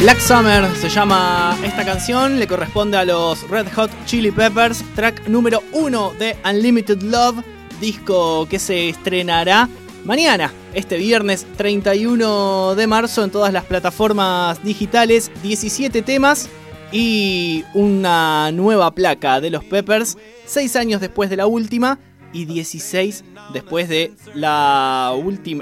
Black 0.00 0.18
Summer 0.18 0.66
se 0.76 0.88
llama 0.88 1.54
esta 1.62 1.84
canción, 1.84 2.40
le 2.40 2.46
corresponde 2.46 2.96
a 2.96 3.04
los 3.04 3.46
Red 3.50 3.66
Hot 3.74 3.90
Chili 4.06 4.30
Peppers, 4.30 4.82
track 4.94 5.28
número 5.28 5.62
1 5.72 6.14
de 6.18 6.38
Unlimited 6.42 7.02
Love, 7.02 7.44
disco 7.82 8.46
que 8.48 8.58
se 8.58 8.88
estrenará 8.88 9.68
mañana, 10.06 10.54
este 10.72 10.96
viernes 10.96 11.46
31 11.58 12.76
de 12.76 12.86
marzo 12.86 13.24
en 13.24 13.30
todas 13.30 13.52
las 13.52 13.66
plataformas 13.66 14.64
digitales, 14.64 15.30
17 15.42 16.00
temas 16.00 16.48
y 16.92 17.66
una 17.74 18.52
nueva 18.52 18.94
placa 18.94 19.38
de 19.42 19.50
los 19.50 19.64
Peppers, 19.64 20.16
6 20.46 20.76
años 20.76 21.02
después 21.02 21.28
de 21.28 21.36
la 21.36 21.46
última 21.46 21.98
y 22.32 22.44
16 22.44 23.24
después 23.52 23.88
de 23.88 24.12
la 24.34 25.12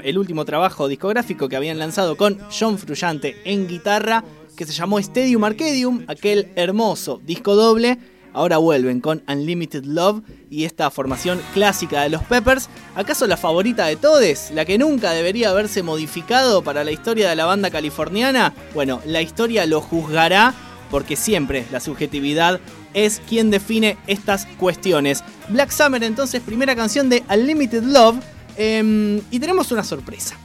el 0.03 0.17
último 0.17 0.45
trabajo 0.45 0.87
discográfico 0.87 1.49
que 1.49 1.55
habían 1.55 1.79
lanzado 1.79 2.17
con 2.17 2.39
John 2.57 2.77
Frusciante 2.77 3.37
en 3.45 3.67
guitarra, 3.67 4.23
que 4.55 4.65
se 4.65 4.73
llamó 4.73 4.99
Stadium 4.99 5.43
Arcadium, 5.43 6.03
aquel 6.07 6.51
hermoso 6.55 7.21
disco 7.25 7.55
doble. 7.55 7.97
Ahora 8.31 8.57
vuelven 8.57 9.01
con 9.01 9.23
Unlimited 9.27 9.85
Love 9.85 10.21
y 10.51 10.65
esta 10.65 10.91
formación 10.91 11.41
clásica 11.53 12.03
de 12.03 12.09
los 12.09 12.21
Peppers. 12.23 12.69
¿Acaso 12.95 13.25
la 13.25 13.37
favorita 13.37 13.87
de 13.87 13.95
todos? 13.95 14.51
¿La 14.51 14.65
que 14.65 14.77
nunca 14.77 15.11
debería 15.11 15.49
haberse 15.49 15.81
modificado 15.81 16.63
para 16.63 16.83
la 16.83 16.91
historia 16.91 17.29
de 17.29 17.35
la 17.35 17.45
banda 17.45 17.71
californiana? 17.71 18.53
Bueno, 18.75 19.01
la 19.05 19.21
historia 19.23 19.65
lo 19.65 19.81
juzgará 19.81 20.53
porque 20.91 21.15
siempre 21.15 21.65
la 21.71 21.79
subjetividad 21.79 22.59
es 22.93 23.21
quien 23.27 23.51
define 23.51 23.97
estas 24.07 24.45
cuestiones. 24.57 25.23
Black 25.49 25.71
Summer 25.71 26.03
entonces, 26.03 26.41
primera 26.41 26.75
canción 26.75 27.09
de 27.09 27.23
Unlimited 27.29 27.83
Love. 27.83 28.17
Em, 28.57 29.21
y 29.31 29.39
tenemos 29.39 29.71
una 29.71 29.83
sorpresa. 29.83 30.35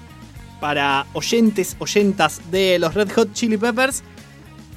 Para 0.61 1.07
oyentes, 1.13 1.77
oyentas 1.79 2.41
de 2.51 2.79
los 2.79 2.95
Red 2.95 3.11
Hot 3.13 3.33
Chili 3.33 3.57
Peppers, 3.57 4.03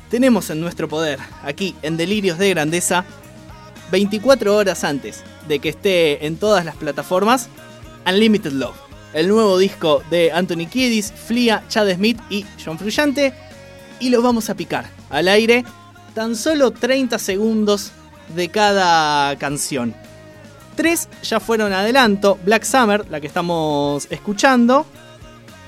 tenemos 0.09 0.49
en 0.49 0.59
nuestro 0.61 0.87
poder, 0.87 1.19
aquí 1.43 1.75
en 1.81 1.97
Delirios 1.97 2.37
de 2.37 2.49
Grandeza, 2.49 3.05
24 3.91 4.55
horas 4.55 4.83
antes 4.83 5.23
de 5.47 5.59
que 5.59 5.69
esté 5.69 6.25
en 6.25 6.37
todas 6.37 6.65
las 6.65 6.75
plataformas, 6.75 7.49
Unlimited 8.05 8.51
Love. 8.51 8.75
El 9.13 9.29
nuevo 9.29 9.57
disco 9.57 10.03
de 10.09 10.31
Anthony 10.31 10.67
Kiedis, 10.69 11.11
Flia, 11.11 11.63
Chad 11.69 11.93
Smith 11.95 12.19
y 12.29 12.45
John 12.63 12.77
Frusciante. 12.77 13.33
Y 13.99 14.09
los 14.09 14.21
vamos 14.21 14.49
a 14.49 14.55
picar 14.55 14.89
al 15.09 15.27
aire 15.27 15.63
tan 16.17 16.35
solo 16.35 16.71
30 16.71 17.19
segundos 17.19 17.91
de 18.35 18.49
cada 18.49 19.35
canción. 19.35 19.93
Tres 20.75 21.07
ya 21.21 21.39
fueron 21.39 21.73
adelanto, 21.73 22.39
Black 22.43 22.63
Summer, 22.63 23.05
la 23.11 23.21
que 23.21 23.27
estamos 23.27 24.07
escuchando. 24.09 24.87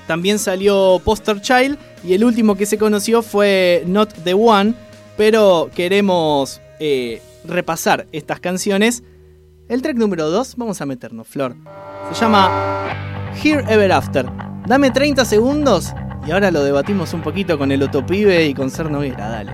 También 0.08 0.40
salió 0.40 1.00
Poster 1.04 1.40
Child 1.40 1.78
y 2.02 2.14
el 2.14 2.24
último 2.24 2.56
que 2.56 2.66
se 2.66 2.78
conoció 2.78 3.22
fue 3.22 3.84
Not 3.86 4.12
the 4.24 4.34
One, 4.34 4.74
pero 5.16 5.70
queremos 5.72 6.60
eh, 6.80 7.22
repasar 7.44 8.08
estas 8.10 8.40
canciones. 8.40 9.04
El 9.68 9.82
track 9.82 9.98
número 9.98 10.30
2, 10.30 10.56
vamos 10.56 10.80
a 10.80 10.86
meternos, 10.86 11.28
Flor. 11.28 11.54
Se 12.12 12.20
llama 12.20 12.50
Here 13.40 13.62
Ever 13.68 13.92
After. 13.92 14.26
Dame 14.66 14.90
30 14.90 15.24
segundos 15.26 15.92
y 16.26 16.32
ahora 16.32 16.50
lo 16.50 16.64
debatimos 16.64 17.14
un 17.14 17.22
poquito 17.22 17.56
con 17.56 17.70
el 17.70 17.84
Otopibe 17.84 18.46
y 18.46 18.52
con 18.52 18.68
Ser 18.68 18.90
Noguera, 18.90 19.28
dale. 19.28 19.52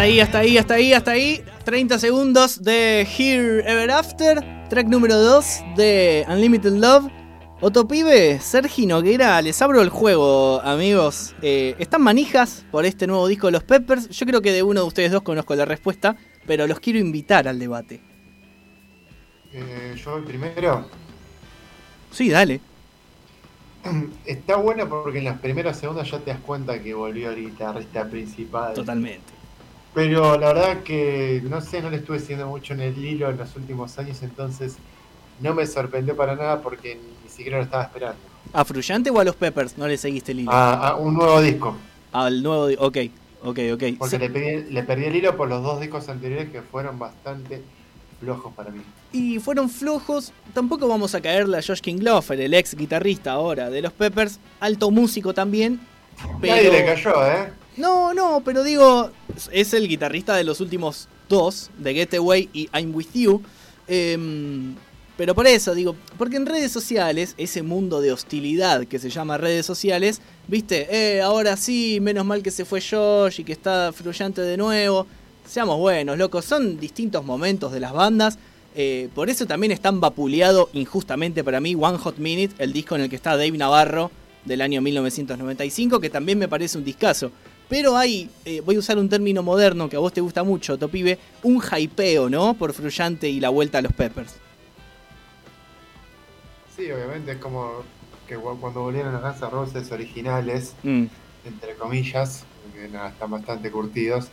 Hasta 0.00 0.08
ahí, 0.08 0.20
hasta 0.20 0.38
ahí, 0.38 0.56
hasta 0.56 0.74
ahí, 0.74 0.92
hasta 0.94 1.10
ahí. 1.10 1.44
30 1.64 1.98
segundos 1.98 2.62
de 2.62 3.02
Here 3.02 3.60
Ever 3.70 3.90
After. 3.90 4.42
Track 4.70 4.86
número 4.86 5.14
2 5.14 5.44
de 5.76 6.24
Unlimited 6.26 6.72
Love. 6.72 7.12
Otopibe, 7.60 8.40
Sergi 8.40 8.86
Noguera, 8.86 9.42
les 9.42 9.60
abro 9.60 9.82
el 9.82 9.90
juego, 9.90 10.62
amigos. 10.62 11.34
Eh, 11.42 11.74
¿Están 11.78 12.00
manijas 12.00 12.64
por 12.70 12.86
este 12.86 13.06
nuevo 13.06 13.28
disco 13.28 13.48
de 13.48 13.52
los 13.52 13.62
Peppers? 13.62 14.08
Yo 14.08 14.24
creo 14.24 14.40
que 14.40 14.52
de 14.52 14.62
uno 14.62 14.80
de 14.80 14.86
ustedes 14.86 15.12
dos 15.12 15.20
conozco 15.20 15.54
la 15.54 15.66
respuesta, 15.66 16.16
pero 16.46 16.66
los 16.66 16.80
quiero 16.80 16.98
invitar 16.98 17.46
al 17.46 17.58
debate. 17.58 18.00
Eh, 19.52 19.96
¿Yo 20.02 20.12
voy 20.12 20.22
primero? 20.22 20.88
Sí, 22.10 22.30
dale. 22.30 22.62
Está 24.24 24.56
bueno 24.56 24.88
porque 24.88 25.18
en 25.18 25.24
las 25.24 25.38
primeras 25.40 25.78
segundas 25.78 26.10
ya 26.10 26.20
te 26.20 26.30
das 26.30 26.40
cuenta 26.40 26.82
que 26.82 26.94
volvió 26.94 27.32
el 27.32 27.50
guitarrista 27.50 28.08
principal. 28.08 28.72
Totalmente. 28.72 29.39
Pero 29.92 30.38
la 30.38 30.52
verdad 30.52 30.82
que 30.82 31.42
no 31.48 31.60
sé, 31.60 31.82
no 31.82 31.90
le 31.90 31.96
estuve 31.96 32.20
siguiendo 32.20 32.46
mucho 32.46 32.74
en 32.74 32.80
el 32.80 33.04
hilo 33.04 33.28
en 33.28 33.38
los 33.38 33.56
últimos 33.56 33.98
años, 33.98 34.22
entonces 34.22 34.76
no 35.40 35.54
me 35.54 35.66
sorprendió 35.66 36.16
para 36.16 36.36
nada 36.36 36.60
porque 36.62 36.98
ni 37.24 37.30
siquiera 37.30 37.58
lo 37.58 37.64
estaba 37.64 37.84
esperando. 37.84 38.18
¿A 38.52 38.64
Frullante 38.64 39.10
o 39.10 39.18
a 39.18 39.24
los 39.24 39.34
Peppers 39.34 39.76
no 39.76 39.88
le 39.88 39.96
seguiste 39.96 40.32
el 40.32 40.40
hilo? 40.40 40.52
A, 40.52 40.96
un 40.96 41.14
nuevo 41.14 41.40
disco. 41.40 41.76
Al 42.12 42.42
nuevo 42.42 42.68
disco, 42.68 42.86
ok, 42.86 42.96
ok, 43.42 43.58
ok. 43.74 43.82
Porque 43.98 44.18
le, 44.70 44.82
perdí 44.84 45.04
el 45.06 45.16
hilo 45.16 45.36
por 45.36 45.48
los 45.48 45.62
dos 45.62 45.80
discos 45.80 46.08
anteriores 46.08 46.50
que 46.50 46.62
fueron 46.62 46.98
bastante 46.98 47.62
flojos 48.20 48.52
para 48.54 48.70
mí. 48.70 48.82
Y 49.12 49.40
fueron 49.40 49.68
flojos, 49.68 50.32
tampoco 50.54 50.86
vamos 50.86 51.14
a 51.14 51.20
caerle 51.20 51.58
a 51.58 51.62
Josh 51.62 51.80
Kinglofer, 51.80 52.40
el 52.40 52.54
ex 52.54 52.76
guitarrista 52.76 53.32
ahora 53.32 53.70
de 53.70 53.82
los 53.82 53.92
Peppers, 53.92 54.38
alto 54.60 54.90
músico 54.90 55.34
también. 55.34 55.80
Pero... 56.40 56.54
Nadie 56.54 56.70
le 56.70 56.84
cayó, 56.84 57.26
¿eh? 57.26 57.52
No, 57.76 58.12
no, 58.14 58.42
pero 58.44 58.62
digo, 58.62 59.10
es 59.52 59.74
el 59.74 59.88
guitarrista 59.88 60.34
de 60.36 60.44
los 60.44 60.60
últimos 60.60 61.08
dos, 61.28 61.70
de 61.78 61.94
Getaway 61.94 62.48
y 62.52 62.68
I'm 62.74 62.94
With 62.94 63.06
You. 63.14 63.42
Em, 63.86 64.74
pero 65.16 65.34
por 65.34 65.46
eso 65.46 65.74
digo, 65.74 65.94
porque 66.16 66.36
en 66.36 66.46
redes 66.46 66.72
sociales, 66.72 67.34
ese 67.36 67.62
mundo 67.62 68.00
de 68.00 68.12
hostilidad 68.12 68.86
que 68.86 68.98
se 68.98 69.10
llama 69.10 69.38
redes 69.38 69.66
sociales, 69.66 70.20
viste, 70.48 70.88
eh, 70.90 71.20
ahora 71.20 71.56
sí, 71.56 71.98
menos 72.00 72.24
mal 72.24 72.42
que 72.42 72.50
se 72.50 72.64
fue 72.64 72.80
Josh 72.80 73.40
y 73.40 73.44
que 73.44 73.52
está 73.52 73.92
fluyente 73.92 74.40
de 74.40 74.56
nuevo. 74.56 75.06
Seamos 75.46 75.78
buenos, 75.78 76.16
locos, 76.16 76.44
son 76.44 76.78
distintos 76.78 77.24
momentos 77.24 77.72
de 77.72 77.80
las 77.80 77.92
bandas. 77.92 78.38
Eh, 78.74 79.08
por 79.14 79.28
eso 79.28 79.46
también 79.46 79.72
es 79.72 79.80
tan 79.80 80.00
vapuleado 80.00 80.70
injustamente 80.72 81.42
para 81.42 81.60
mí 81.60 81.74
One 81.74 81.98
Hot 81.98 82.18
Minute, 82.18 82.54
el 82.58 82.72
disco 82.72 82.94
en 82.94 83.02
el 83.02 83.10
que 83.10 83.16
está 83.16 83.32
Dave 83.32 83.52
Navarro 83.52 84.10
del 84.44 84.60
año 84.60 84.80
1995, 84.80 86.00
que 86.00 86.08
también 86.08 86.38
me 86.38 86.48
parece 86.48 86.78
un 86.78 86.84
discazo. 86.84 87.30
Pero 87.70 87.96
hay, 87.96 88.28
eh, 88.44 88.60
voy 88.62 88.74
a 88.74 88.78
usar 88.80 88.98
un 88.98 89.08
término 89.08 89.44
moderno 89.44 89.88
que 89.88 89.94
a 89.94 90.00
vos 90.00 90.12
te 90.12 90.20
gusta 90.20 90.42
mucho, 90.42 90.76
Topibe, 90.76 91.18
un 91.44 91.62
hypeo, 91.62 92.28
¿no? 92.28 92.54
Por 92.54 92.72
Frullante 92.72 93.28
y 93.28 93.38
la 93.38 93.48
vuelta 93.48 93.78
a 93.78 93.82
los 93.82 93.92
Peppers. 93.92 94.34
Sí, 96.76 96.90
obviamente 96.90 97.32
es 97.32 97.38
como 97.38 97.84
que 98.26 98.34
cuando 98.34 98.82
volvieron 98.82 99.12
los 99.12 99.22
Guns 99.22 99.40
N' 99.40 99.50
Roses 99.50 99.92
originales, 99.92 100.74
mm. 100.82 101.04
entre 101.44 101.74
comillas, 101.78 102.44
que 102.74 102.86
están 102.86 103.30
bastante 103.30 103.70
curtidos. 103.70 104.30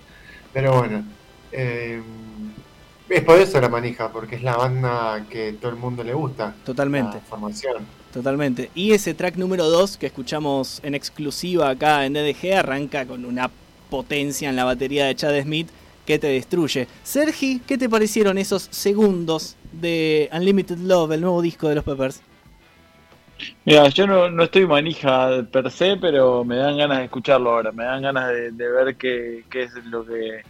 Pero 0.52 0.76
bueno, 0.76 1.04
eh, 1.52 2.02
es 3.08 3.24
por 3.24 3.38
eso 3.38 3.62
la 3.62 3.70
manija, 3.70 4.12
porque 4.12 4.38
es 4.38 4.44
la 4.44 4.58
banda 4.58 5.28
que 5.30 5.54
todo 5.54 5.70
el 5.70 5.78
mundo 5.78 6.04
le 6.04 6.16
gusta. 6.16 6.56
Totalmente. 6.66 7.18
La 7.18 7.22
formación. 7.24 7.86
Totalmente. 8.18 8.72
Y 8.74 8.94
ese 8.94 9.14
track 9.14 9.36
número 9.36 9.66
2 9.70 9.98
que 9.98 10.08
escuchamos 10.08 10.80
en 10.84 10.96
exclusiva 10.96 11.70
acá 11.70 12.04
en 12.04 12.14
DDG 12.14 12.52
arranca 12.58 13.06
con 13.06 13.26
una 13.26 13.52
potencia 13.92 14.50
en 14.50 14.56
la 14.56 14.64
batería 14.64 15.06
de 15.06 15.14
Chad 15.14 15.40
Smith 15.44 15.70
que 16.04 16.18
te 16.18 16.26
destruye. 16.26 16.88
Sergi, 17.04 17.60
¿qué 17.60 17.78
te 17.78 17.88
parecieron 17.88 18.40
esos 18.40 18.70
segundos 18.72 19.56
de 19.72 20.32
Unlimited 20.34 20.80
Love, 20.80 21.12
el 21.12 21.22
nuevo 21.22 21.44
disco 21.44 21.70
de 21.70 21.76
los 21.76 21.84
Peppers? 21.84 22.24
Mira, 23.66 23.88
yo 23.90 24.08
no, 24.08 24.44
estoy 24.44 24.66
manija 24.66 25.44
per 25.52 25.70
se, 25.70 25.96
pero 25.98 26.44
me 26.44 26.56
dan 26.56 26.76
ganas 26.76 26.98
de 26.98 27.04
escucharlo 27.04 27.52
ahora, 27.52 27.72
me 27.72 27.84
dan 27.84 28.02
ganas 28.02 28.30
de, 28.30 28.50
ver 28.52 28.96
qué, 28.96 29.44
qué 29.48 29.62
es 29.62 29.76
lo 29.86 30.04
que 30.04 30.42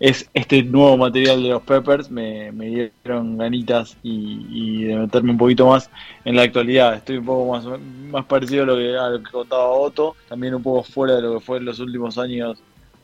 es 0.00 0.28
este 0.34 0.62
nuevo 0.62 0.96
material 0.96 1.42
de 1.42 1.50
los 1.50 1.62
Peppers, 1.62 2.10
me, 2.10 2.50
dieron 2.52 3.38
ganitas 3.38 3.96
y, 4.02 4.84
de 4.84 4.96
meterme 4.96 5.32
un 5.32 5.38
poquito 5.38 5.66
más 5.68 5.90
en 6.24 6.36
la 6.36 6.42
actualidad. 6.42 6.94
Estoy 6.94 7.18
un 7.18 7.26
poco 7.26 7.52
más, 7.52 7.80
más 8.10 8.24
parecido 8.26 8.64
a 8.64 8.66
lo, 8.66 8.76
que, 8.76 8.96
a 8.96 9.08
lo 9.10 9.22
que 9.22 9.30
contaba 9.30 9.68
Otto, 9.68 10.16
también 10.28 10.54
un 10.54 10.62
poco 10.62 10.82
fuera 10.82 11.16
de 11.16 11.22
lo 11.22 11.34
que 11.34 11.40
fue 11.40 11.58
en 11.58 11.64
los 11.64 11.78
últimos 11.78 12.18
años 12.18 12.58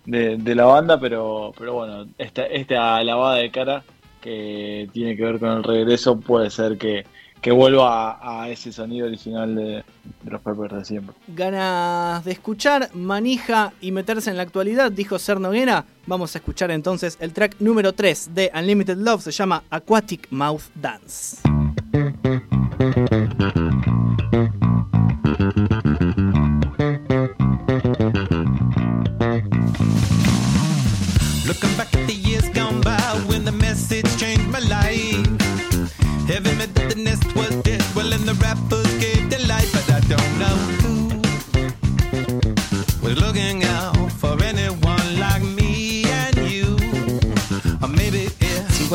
de, 0.05 0.55
la 0.55 0.65
banda, 0.65 0.99
pero, 0.99 1.53
pero 1.57 1.75
bueno, 1.75 2.07
esta, 2.19 2.45
esta 2.47 3.03
lavada 3.05 3.37
de 3.37 3.51
cara 3.51 3.85
que 4.21 4.89
tiene 4.93 5.17
que 5.17 5.25
ver 5.25 5.39
con 5.39 5.51
el 5.51 5.63
regreso 5.63 6.19
puede 6.19 6.51
ser 6.51 6.77
que, 6.77 7.05
que 7.41 7.53
vuelva 7.53 8.19
a, 8.21 8.49
ese 8.49 8.73
sonido 8.73 9.07
original 9.07 9.55
de, 9.55 9.85
los 10.25 10.41
Peppers 10.41 10.75
de 10.75 10.85
siempre. 10.85 11.17
Ganas 11.29 12.25
de 12.25 12.33
escuchar, 12.33 12.91
manija 12.95 13.73
y 13.81 13.93
meterse 13.93 14.31
en 14.31 14.37
la 14.37 14.43
actualidad, 14.43 14.93
dijo 14.93 15.19
Ser 15.19 15.41
Noguera. 15.41 15.87
Vamos 16.07 16.35
a 16.35 16.39
escuchar 16.39 16.71
entonces 16.71 17.17
el 17.21 17.33
track 17.33 17.57
número 17.61 17.93
3 17.93 18.35
de 18.35 18.51
Unlimited 18.55 18.97
Love, 18.97 19.23
se 19.23 19.31
llama 19.33 19.63
Aquatic 19.71 20.29
Mouth 20.31 20.65
Dance. 20.75 21.39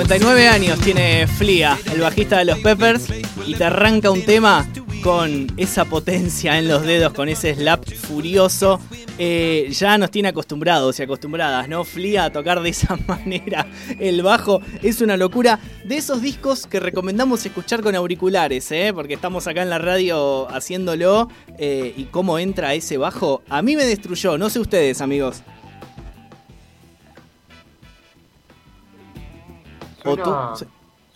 59 0.07 0.47
años 0.47 0.79
tiene 0.81 1.25
Flia, 1.25 1.79
el 1.91 2.01
bajista 2.01 2.37
de 2.37 2.45
los 2.45 2.59
Peppers, 2.59 3.07
y 3.47 3.55
te 3.55 3.63
arranca 3.63 4.11
un 4.11 4.21
tema 4.21 4.63
con 5.03 5.47
esa 5.57 5.85
potencia 5.85 6.59
en 6.59 6.67
los 6.67 6.83
dedos, 6.83 7.11
con 7.11 7.27
ese 7.27 7.55
slap 7.55 7.83
furioso. 7.91 8.79
Eh, 9.17 9.67
ya 9.71 9.97
nos 9.97 10.11
tiene 10.11 10.27
acostumbrados 10.27 10.99
y 10.99 11.03
acostumbradas, 11.03 11.67
¿no? 11.67 11.83
Flia 11.83 12.25
a 12.25 12.31
tocar 12.31 12.61
de 12.61 12.69
esa 12.69 12.95
manera 13.07 13.65
el 13.99 14.21
bajo 14.21 14.61
es 14.83 15.01
una 15.01 15.17
locura. 15.17 15.59
De 15.85 15.97
esos 15.97 16.21
discos 16.21 16.67
que 16.67 16.79
recomendamos 16.79 17.43
escuchar 17.43 17.81
con 17.81 17.95
auriculares, 17.95 18.71
¿eh? 18.71 18.91
Porque 18.93 19.15
estamos 19.15 19.47
acá 19.47 19.63
en 19.63 19.71
la 19.71 19.79
radio 19.79 20.47
haciéndolo 20.53 21.29
eh, 21.57 21.95
y 21.97 22.03
cómo 22.05 22.37
entra 22.37 22.75
ese 22.75 22.99
bajo, 22.99 23.41
a 23.49 23.63
mí 23.63 23.75
me 23.75 23.85
destruyó, 23.85 24.37
no 24.37 24.51
sé 24.51 24.59
ustedes, 24.59 25.01
amigos. 25.01 25.41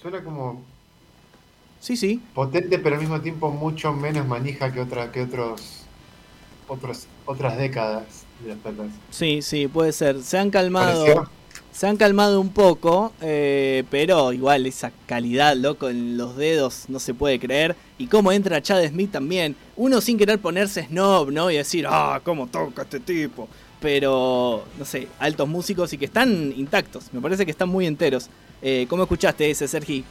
Suena, 0.02 0.24
como. 0.24 0.62
Sí, 1.80 1.96
sí. 1.96 2.22
Potente, 2.34 2.80
pero 2.80 2.96
al 2.96 3.02
mismo 3.02 3.22
tiempo 3.22 3.52
mucho 3.52 3.94
menos 3.94 4.28
manija 4.28 4.74
que, 4.74 4.82
otra, 4.82 5.12
que 5.12 5.22
otros, 5.22 5.86
otros. 6.68 7.08
Otras 7.26 7.58
décadas 7.58 8.26
de 8.44 8.50
las 8.50 8.58
Sí, 9.12 9.42
sí, 9.42 9.68
puede 9.68 9.92
ser. 9.92 10.22
Se 10.24 10.38
han 10.38 10.50
calmado. 10.50 11.30
Se 11.72 11.88
han 11.88 11.98
calmado 11.98 12.42
un 12.42 12.50
poco, 12.50 13.14
eh, 13.22 13.84
pero 13.92 14.34
igual 14.34 14.66
esa 14.66 14.92
calidad, 15.06 15.56
loco, 15.56 15.88
en 15.90 16.18
los 16.18 16.36
dedos 16.36 16.86
no 16.90 17.00
se 17.00 17.14
puede 17.14 17.40
creer. 17.40 17.76
Y 17.98 18.08
cómo 18.08 18.32
entra 18.32 18.62
Chad 18.62 18.86
Smith 18.90 19.12
también. 19.12 19.56
Uno 19.78 20.02
sin 20.02 20.18
querer 20.18 20.40
ponerse 20.40 20.88
snob, 20.88 21.32
¿no? 21.32 21.52
Y 21.52 21.58
decir, 21.58 21.86
ah, 21.88 22.20
cómo 22.24 22.48
toca 22.48 22.82
este 22.82 23.00
tipo. 23.00 23.48
Pero, 23.80 24.66
no 24.78 24.84
sé, 24.84 25.08
altos 25.20 25.48
músicos 25.48 25.94
y 25.94 25.98
que 25.98 26.06
están 26.06 26.52
intactos. 26.58 27.14
Me 27.14 27.22
parece 27.22 27.46
que 27.46 27.52
están 27.52 27.70
muy 27.70 27.86
enteros. 27.86 28.30
Eh, 28.62 28.86
¿Cómo 28.90 29.04
escuchaste 29.04 29.50
ese, 29.50 29.68
Sergi? 29.68 30.04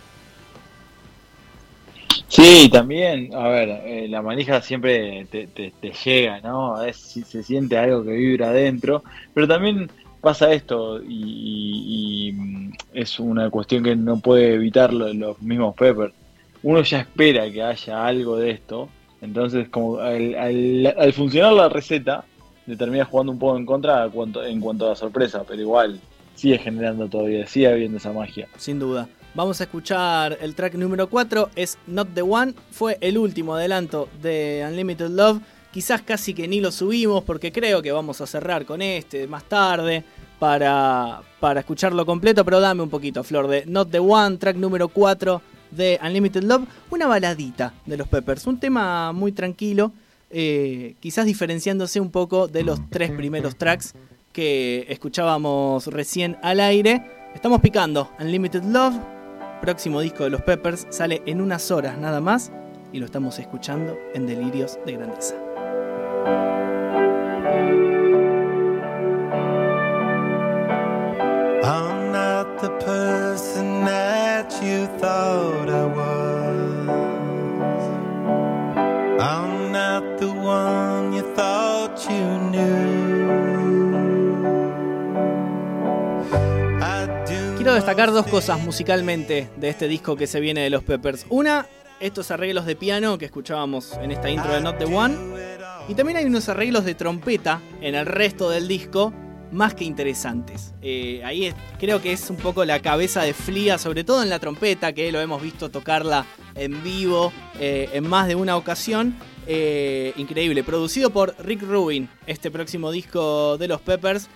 Sí, 2.29 2.69
también, 2.71 3.35
a 3.35 3.49
ver, 3.49 3.69
eh, 3.85 4.06
la 4.09 4.21
manija 4.23 4.61
siempre 4.61 5.27
te, 5.27 5.73
llega, 6.05 6.41
¿no? 6.41 6.83
Es, 6.83 6.97
se 6.97 7.43
siente 7.43 7.79
algo 7.79 8.05
que 8.05 8.11
vibra 8.11 8.50
adentro, 8.50 9.03
pero 9.33 9.49
también 9.49 9.91
pasa 10.21 10.53
esto 10.53 11.00
y, 11.03 12.33
mm, 12.35 12.73
es 12.93 13.19
una 13.19 13.50
cuestión 13.50 13.83
que 13.83 13.97
no 13.97 14.21
puede 14.21 14.55
evitar 14.55 14.93
los, 14.93 15.41
mismos 15.41 15.75
Peppers. 15.75 16.12
Uno 16.62 16.83
ya 16.83 17.01
espera 17.01 17.51
que 17.51 17.62
haya 17.62 18.06
algo 18.06 18.37
de 18.37 18.51
esto, 18.51 18.89
entonces 19.23 19.69
como 19.69 19.99
al, 19.99 21.12
funcionar 21.15 21.53
la 21.53 21.69
receta, 21.69 22.25
le 22.67 22.77
termina 22.77 23.05
jugando 23.05 23.33
un 23.33 23.39
poco 23.39 23.56
en 23.56 23.65
contra 23.67 24.05
en 24.05 24.61
cuanto 24.61 24.87
a 24.87 24.91
la 24.91 24.97
sorpresa, 24.97 25.44
pero 25.49 25.62
igual 25.62 26.01
sigue 26.38 26.58
generando 26.58 27.08
todavía, 27.08 27.46
sigue 27.46 27.67
habiendo 27.67 27.99
esa 27.99 28.12
magia. 28.12 28.49
Sin 28.56 28.79
duda. 28.79 29.08
Vamos 29.35 29.61
a 29.61 29.64
escuchar 29.64 30.38
el 30.40 30.55
track 30.55 30.75
número 30.75 31.08
4, 31.08 31.50
es 31.55 31.79
Not 31.87 32.14
the 32.14 32.23
One, 32.23 32.55
fue 32.70 32.96
el 33.00 33.19
último 33.19 33.55
adelanto 33.55 34.08
de 34.23 34.64
Unlimited 34.67 35.11
Love. 35.11 35.40
Quizás 35.73 36.00
casi 36.02 36.32
que 36.35 36.49
ni 36.49 36.61
lo 36.61 36.73
subimos 36.73 37.25
porque 37.25 37.52
creo 37.52 37.82
que 37.82 37.93
vamos 37.93 38.20
a 38.20 38.26
cerrar 38.26 38.64
con 38.64 38.81
este 38.81 39.26
más 39.26 39.44
tarde 39.44 40.02
para, 40.38 41.20
para 41.40 41.61
escucharlo 41.61 42.06
completo, 42.06 42.44
pero 42.44 42.61
dame 42.61 42.82
un 42.82 42.88
poquito, 42.88 43.23
Flor, 43.23 43.49
de 43.49 43.67
Not 43.67 43.91
the 43.91 43.99
One, 43.99 44.38
track 44.38 44.56
número 44.56 44.88
4 44.88 45.43
de 45.73 46.00
Unlimited 46.02 46.43
Love, 46.44 46.67
una 46.91 47.06
baladita 47.06 47.75
de 47.84 47.96
los 47.96 48.08
Peppers, 48.08 48.46
un 48.46 48.58
tema 48.58 49.12
muy 49.12 49.32
tranquilo, 49.32 49.93
eh, 50.31 50.94
quizás 51.00 51.26
diferenciándose 51.26 52.00
un 52.00 52.11
poco 52.11 52.49
de 52.49 52.62
los 52.62 52.81
tres 52.91 53.11
primeros 53.11 53.56
tracks 53.56 53.94
que 54.33 54.87
escuchábamos 54.89 55.87
recién 55.87 56.37
al 56.43 56.61
aire. 56.61 57.05
Estamos 57.35 57.61
picando 57.61 58.11
Unlimited 58.21 58.63
Love, 58.65 58.97
próximo 59.61 60.01
disco 60.01 60.25
de 60.25 60.31
los 60.31 60.43
Peppers, 60.43 60.87
sale 60.91 61.23
en 61.27 61.41
unas 61.41 61.71
horas 61.71 61.99
nada 61.99 62.21
más 62.21 62.53
y 62.93 62.99
lo 62.99 63.07
estamos 63.07 63.39
escuchando 63.39 63.97
en 64.15 64.27
Delirios 64.27 64.79
de 64.87 64.93
Grandeza. 64.93 66.57
Destacar 87.88 88.12
dos 88.12 88.26
cosas 88.26 88.61
musicalmente 88.61 89.49
de 89.56 89.70
este 89.70 89.88
disco 89.88 90.14
que 90.14 90.26
se 90.26 90.40
viene 90.40 90.61
de 90.61 90.69
los 90.69 90.85
Peppers. 90.85 91.25
Una, 91.31 91.67
estos 92.00 92.31
arreglos 92.31 92.67
de 92.67 92.76
piano 92.76 93.17
que 93.17 93.25
escuchábamos 93.25 93.94
en 94.02 94.11
esta 94.11 94.29
intro 94.29 94.52
de 94.52 94.61
Not 94.61 94.76
the 94.76 94.85
One. 94.85 95.17
Y 95.88 95.94
también 95.94 96.19
hay 96.19 96.26
unos 96.26 96.50
arreglos 96.50 96.85
de 96.85 96.94
trompeta 96.94 97.62
en 97.81 97.94
el 97.94 98.05
resto 98.05 98.50
del 98.50 98.69
disco 98.69 99.14
más 99.52 99.73
que 99.73 99.85
interesantes. 99.85 100.75
Eh, 100.82 101.23
ahí 101.25 101.50
creo 101.79 102.02
que 102.02 102.12
es 102.12 102.29
un 102.29 102.37
poco 102.37 102.62
la 102.67 102.81
cabeza 102.81 103.23
de 103.23 103.32
Flia, 103.32 103.79
sobre 103.79 104.05
todo 104.05 104.23
en 104.23 104.29
la 104.29 104.38
trompeta, 104.38 104.93
que 104.93 105.11
lo 105.11 105.23
hemos 105.23 105.41
visto 105.41 105.70
tocarla 105.70 106.26
en 106.56 106.82
vivo 106.84 107.32
eh, 107.58 107.88
en 107.94 108.06
más 108.06 108.29
de 108.29 108.34
una 108.34 108.58
ocasión. 108.58 109.17
Eh, 109.46 110.12
increíble, 110.17 110.62
producido 110.62 111.08
por 111.08 111.34
Rick 111.38 111.62
Rubin, 111.62 112.11
este 112.26 112.50
próximo 112.50 112.91
disco 112.93 113.56
de 113.56 113.67
los 113.67 113.81
Peppers 113.81 114.29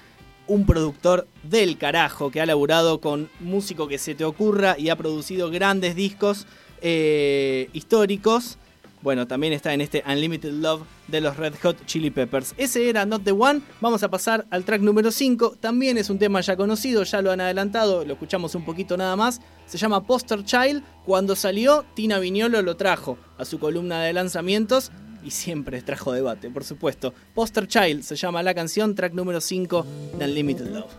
un 0.46 0.66
productor 0.66 1.26
del 1.42 1.78
carajo 1.78 2.30
que 2.30 2.40
ha 2.40 2.46
laburado 2.46 3.00
con 3.00 3.30
músico 3.40 3.88
que 3.88 3.98
se 3.98 4.14
te 4.14 4.24
ocurra 4.24 4.76
y 4.78 4.88
ha 4.88 4.96
producido 4.96 5.50
grandes 5.50 5.94
discos 5.94 6.46
eh, 6.80 7.68
históricos. 7.72 8.58
Bueno, 9.02 9.26
también 9.26 9.52
está 9.52 9.74
en 9.74 9.80
este 9.80 10.04
Unlimited 10.06 10.52
Love 10.52 10.82
de 11.08 11.20
los 11.20 11.36
Red 11.36 11.54
Hot 11.62 11.86
Chili 11.86 12.10
Peppers. 12.10 12.54
Ese 12.56 12.88
era 12.88 13.04
Not 13.04 13.24
the 13.24 13.32
One. 13.32 13.60
Vamos 13.80 14.04
a 14.04 14.10
pasar 14.10 14.46
al 14.50 14.64
track 14.64 14.80
número 14.80 15.10
5. 15.10 15.56
También 15.58 15.98
es 15.98 16.08
un 16.08 16.18
tema 16.18 16.40
ya 16.40 16.56
conocido, 16.56 17.02
ya 17.02 17.20
lo 17.20 17.32
han 17.32 17.40
adelantado, 17.40 18.04
lo 18.04 18.12
escuchamos 18.12 18.54
un 18.54 18.64
poquito 18.64 18.96
nada 18.96 19.16
más. 19.16 19.40
Se 19.66 19.76
llama 19.76 20.06
Poster 20.06 20.44
Child. 20.44 20.84
Cuando 21.04 21.34
salió, 21.34 21.84
Tina 21.94 22.20
Viñolo 22.20 22.62
lo 22.62 22.76
trajo 22.76 23.18
a 23.38 23.44
su 23.44 23.58
columna 23.58 24.02
de 24.02 24.12
lanzamientos 24.12 24.92
y 25.24 25.30
siempre 25.30 25.82
trajo 25.82 26.12
debate, 26.12 26.50
por 26.50 26.64
supuesto. 26.64 27.14
Poster 27.34 27.66
Child 27.66 28.02
se 28.02 28.16
llama 28.16 28.42
la 28.42 28.54
canción, 28.54 28.94
track 28.94 29.12
número 29.12 29.40
5 29.40 29.86
de 30.18 30.24
Unlimited 30.24 30.66
Love. 30.66 30.92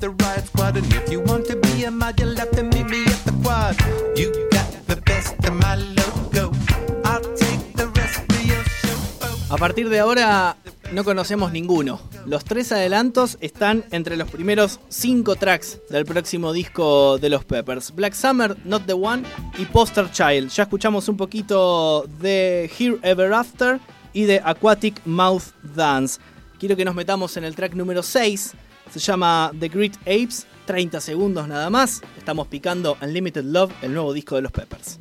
The 0.00 0.10
if 0.76 1.10
you 1.10 1.20
want 1.20 1.46
to 1.46 1.56
be 1.56 1.84
a 1.84 1.90
you'll 1.90 2.34
the 3.24 3.32
quad. 3.42 4.55
A 9.56 9.58
partir 9.58 9.88
de 9.88 10.00
ahora 10.00 10.58
no 10.92 11.02
conocemos 11.02 11.50
ninguno. 11.50 11.98
Los 12.26 12.44
tres 12.44 12.72
adelantos 12.72 13.38
están 13.40 13.86
entre 13.90 14.18
los 14.18 14.30
primeros 14.30 14.80
cinco 14.90 15.34
tracks 15.34 15.80
del 15.88 16.04
próximo 16.04 16.52
disco 16.52 17.16
de 17.16 17.30
los 17.30 17.42
Peppers. 17.46 17.94
Black 17.94 18.12
Summer, 18.12 18.54
Not 18.66 18.84
the 18.84 18.92
One 18.92 19.22
y 19.56 19.64
Poster 19.64 20.10
Child. 20.10 20.50
Ya 20.50 20.64
escuchamos 20.64 21.08
un 21.08 21.16
poquito 21.16 22.06
de 22.20 22.70
Here 22.78 22.98
Ever 23.00 23.32
After 23.32 23.80
y 24.12 24.24
de 24.24 24.42
Aquatic 24.44 25.00
Mouth 25.06 25.44
Dance. 25.74 26.20
Quiero 26.60 26.76
que 26.76 26.84
nos 26.84 26.94
metamos 26.94 27.34
en 27.38 27.44
el 27.44 27.54
track 27.54 27.72
número 27.72 28.02
6. 28.02 28.52
Se 28.92 28.98
llama 28.98 29.52
The 29.58 29.68
Great 29.68 29.96
Apes. 30.02 30.46
30 30.66 31.00
segundos 31.00 31.48
nada 31.48 31.70
más. 31.70 32.02
Estamos 32.18 32.46
picando 32.48 32.98
Unlimited 33.00 33.44
Love, 33.44 33.72
el 33.80 33.94
nuevo 33.94 34.12
disco 34.12 34.34
de 34.34 34.42
los 34.42 34.52
Peppers. 34.52 34.98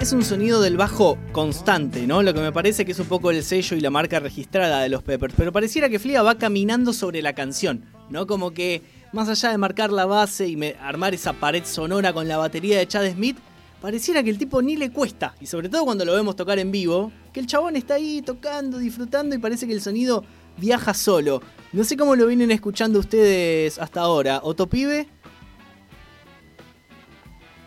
Es 0.00 0.12
un 0.12 0.22
sonido 0.22 0.60
del 0.60 0.76
bajo 0.76 1.16
constante, 1.32 2.06
¿no? 2.06 2.22
Lo 2.22 2.34
que 2.34 2.40
me 2.40 2.52
parece 2.52 2.84
que 2.84 2.92
es 2.92 2.98
un 2.98 3.06
poco 3.06 3.30
el 3.30 3.42
sello 3.42 3.74
y 3.74 3.80
la 3.80 3.88
marca 3.88 4.20
registrada 4.20 4.82
de 4.82 4.90
los 4.90 5.02
Peppers. 5.02 5.32
Pero 5.34 5.50
pareciera 5.50 5.88
que 5.88 5.98
Flia 5.98 6.22
va 6.22 6.34
caminando 6.34 6.92
sobre 6.92 7.22
la 7.22 7.32
canción, 7.32 7.86
¿no? 8.10 8.26
Como 8.26 8.50
que 8.50 8.82
más 9.12 9.30
allá 9.30 9.50
de 9.50 9.56
marcar 9.56 9.90
la 9.90 10.04
base 10.04 10.46
y 10.46 10.74
armar 10.78 11.14
esa 11.14 11.32
pared 11.32 11.64
sonora 11.64 12.12
con 12.12 12.28
la 12.28 12.36
batería 12.36 12.76
de 12.76 12.86
Chad 12.86 13.12
Smith, 13.12 13.38
pareciera 13.84 14.22
que 14.22 14.30
el 14.30 14.38
tipo 14.38 14.62
ni 14.62 14.76
le 14.76 14.90
cuesta, 14.90 15.34
y 15.42 15.46
sobre 15.46 15.68
todo 15.68 15.84
cuando 15.84 16.06
lo 16.06 16.14
vemos 16.14 16.36
tocar 16.36 16.58
en 16.58 16.72
vivo, 16.72 17.12
que 17.34 17.40
el 17.40 17.46
chabón 17.46 17.76
está 17.76 17.96
ahí 17.96 18.22
tocando, 18.22 18.78
disfrutando 18.78 19.36
y 19.36 19.38
parece 19.38 19.66
que 19.66 19.74
el 19.74 19.82
sonido 19.82 20.24
viaja 20.56 20.94
solo. 20.94 21.42
No 21.74 21.84
sé 21.84 21.94
cómo 21.94 22.16
lo 22.16 22.26
vienen 22.26 22.50
escuchando 22.50 22.98
ustedes 22.98 23.78
hasta 23.78 24.00
ahora. 24.00 24.40
¿Otopibe? 24.42 25.06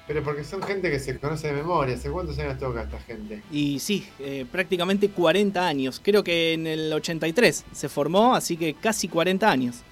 Pero 0.07 0.23
porque 0.23 0.43
son 0.43 0.63
gente 0.63 0.89
que 0.89 0.99
se 0.99 1.19
conoce 1.19 1.49
de 1.49 1.53
memoria. 1.53 1.93
¿Hace 1.93 2.09
cuántos 2.09 2.39
años 2.39 2.57
toca 2.57 2.81
esta 2.81 2.99
gente? 2.99 3.43
Y 3.51 3.77
sí, 3.77 4.07
eh, 4.17 4.47
prácticamente 4.51 5.09
40 5.09 5.67
años. 5.67 6.01
Creo 6.03 6.23
que 6.23 6.53
en 6.53 6.65
el 6.65 6.91
83 6.93 7.63
se 7.71 7.89
formó, 7.89 8.33
así 8.33 8.57
que 8.57 8.73
casi 8.73 9.07
40 9.07 9.51
años. 9.51 9.83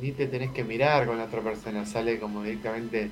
ni 0.00 0.12
te 0.12 0.28
tenés 0.28 0.50
que 0.52 0.64
mirar 0.64 1.06
con 1.06 1.18
la 1.18 1.24
otra 1.24 1.42
persona, 1.42 1.84
sale 1.84 2.18
como 2.18 2.42
directamente 2.42 3.10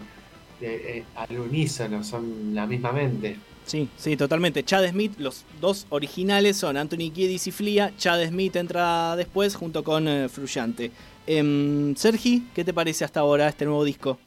eh, 0.62 1.04
al 1.16 1.38
unísono, 1.38 2.04
son 2.04 2.54
la 2.54 2.66
misma 2.66 2.92
mente. 2.92 3.36
Sí, 3.64 3.88
sí, 3.96 4.16
totalmente. 4.16 4.64
Chad 4.64 4.88
Smith, 4.88 5.14
los 5.18 5.44
dos 5.60 5.86
originales 5.90 6.56
son 6.56 6.76
Anthony 6.76 7.10
Kiedis 7.12 7.46
y 7.46 7.52
Flia. 7.52 7.92
Chad 7.96 8.26
Smith 8.26 8.56
entra 8.56 9.14
después 9.16 9.54
junto 9.54 9.84
con 9.84 10.08
eh, 10.08 10.28
Fruyante. 10.28 10.90
Em, 11.26 11.94
Sergi, 11.94 12.48
¿qué 12.54 12.64
te 12.64 12.74
parece 12.74 13.04
hasta 13.04 13.20
ahora 13.20 13.48
este 13.48 13.64
nuevo 13.64 13.84
disco? 13.84 14.18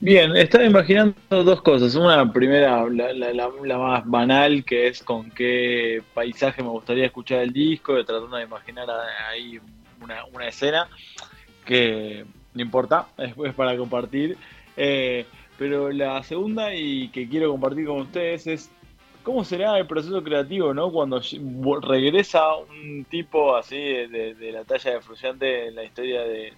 Bien, 0.00 0.36
estaba 0.36 0.64
imaginando 0.64 1.14
dos 1.30 1.62
cosas. 1.62 1.94
Una 1.94 2.30
primera, 2.30 2.84
la, 2.88 3.78
más 3.78 4.06
banal, 4.06 4.64
que 4.64 4.88
es 4.88 5.02
con 5.02 5.30
qué 5.30 6.02
paisaje 6.12 6.62
me 6.62 6.68
gustaría 6.68 7.06
escuchar 7.06 7.40
el 7.40 7.52
disco, 7.52 8.04
tratando 8.04 8.36
de 8.36 8.42
imaginar 8.42 8.88
ahí 9.30 9.58
una, 10.02 10.26
una 10.26 10.48
escena 10.48 10.88
que 11.64 12.26
no 12.56 12.62
importa, 12.62 13.06
es 13.18 13.54
para 13.54 13.76
compartir. 13.76 14.36
Eh, 14.76 15.26
pero 15.58 15.90
la 15.90 16.22
segunda 16.22 16.74
y 16.74 17.08
que 17.08 17.28
quiero 17.28 17.50
compartir 17.50 17.86
con 17.86 18.00
ustedes 18.00 18.46
es 18.46 18.70
cómo 19.26 19.42
será 19.42 19.76
el 19.76 19.88
proceso 19.88 20.22
creativo, 20.22 20.72
¿no? 20.72 20.92
Cuando 20.92 21.20
regresa 21.82 22.54
un 22.54 23.04
tipo 23.10 23.56
así 23.56 23.76
de, 23.76 24.52
la 24.52 24.64
talla 24.64 24.92
de 24.92 25.00
Fruyante 25.00 25.66
en 25.66 25.74
la 25.74 25.82
historia 25.82 26.22
de, 26.22 26.52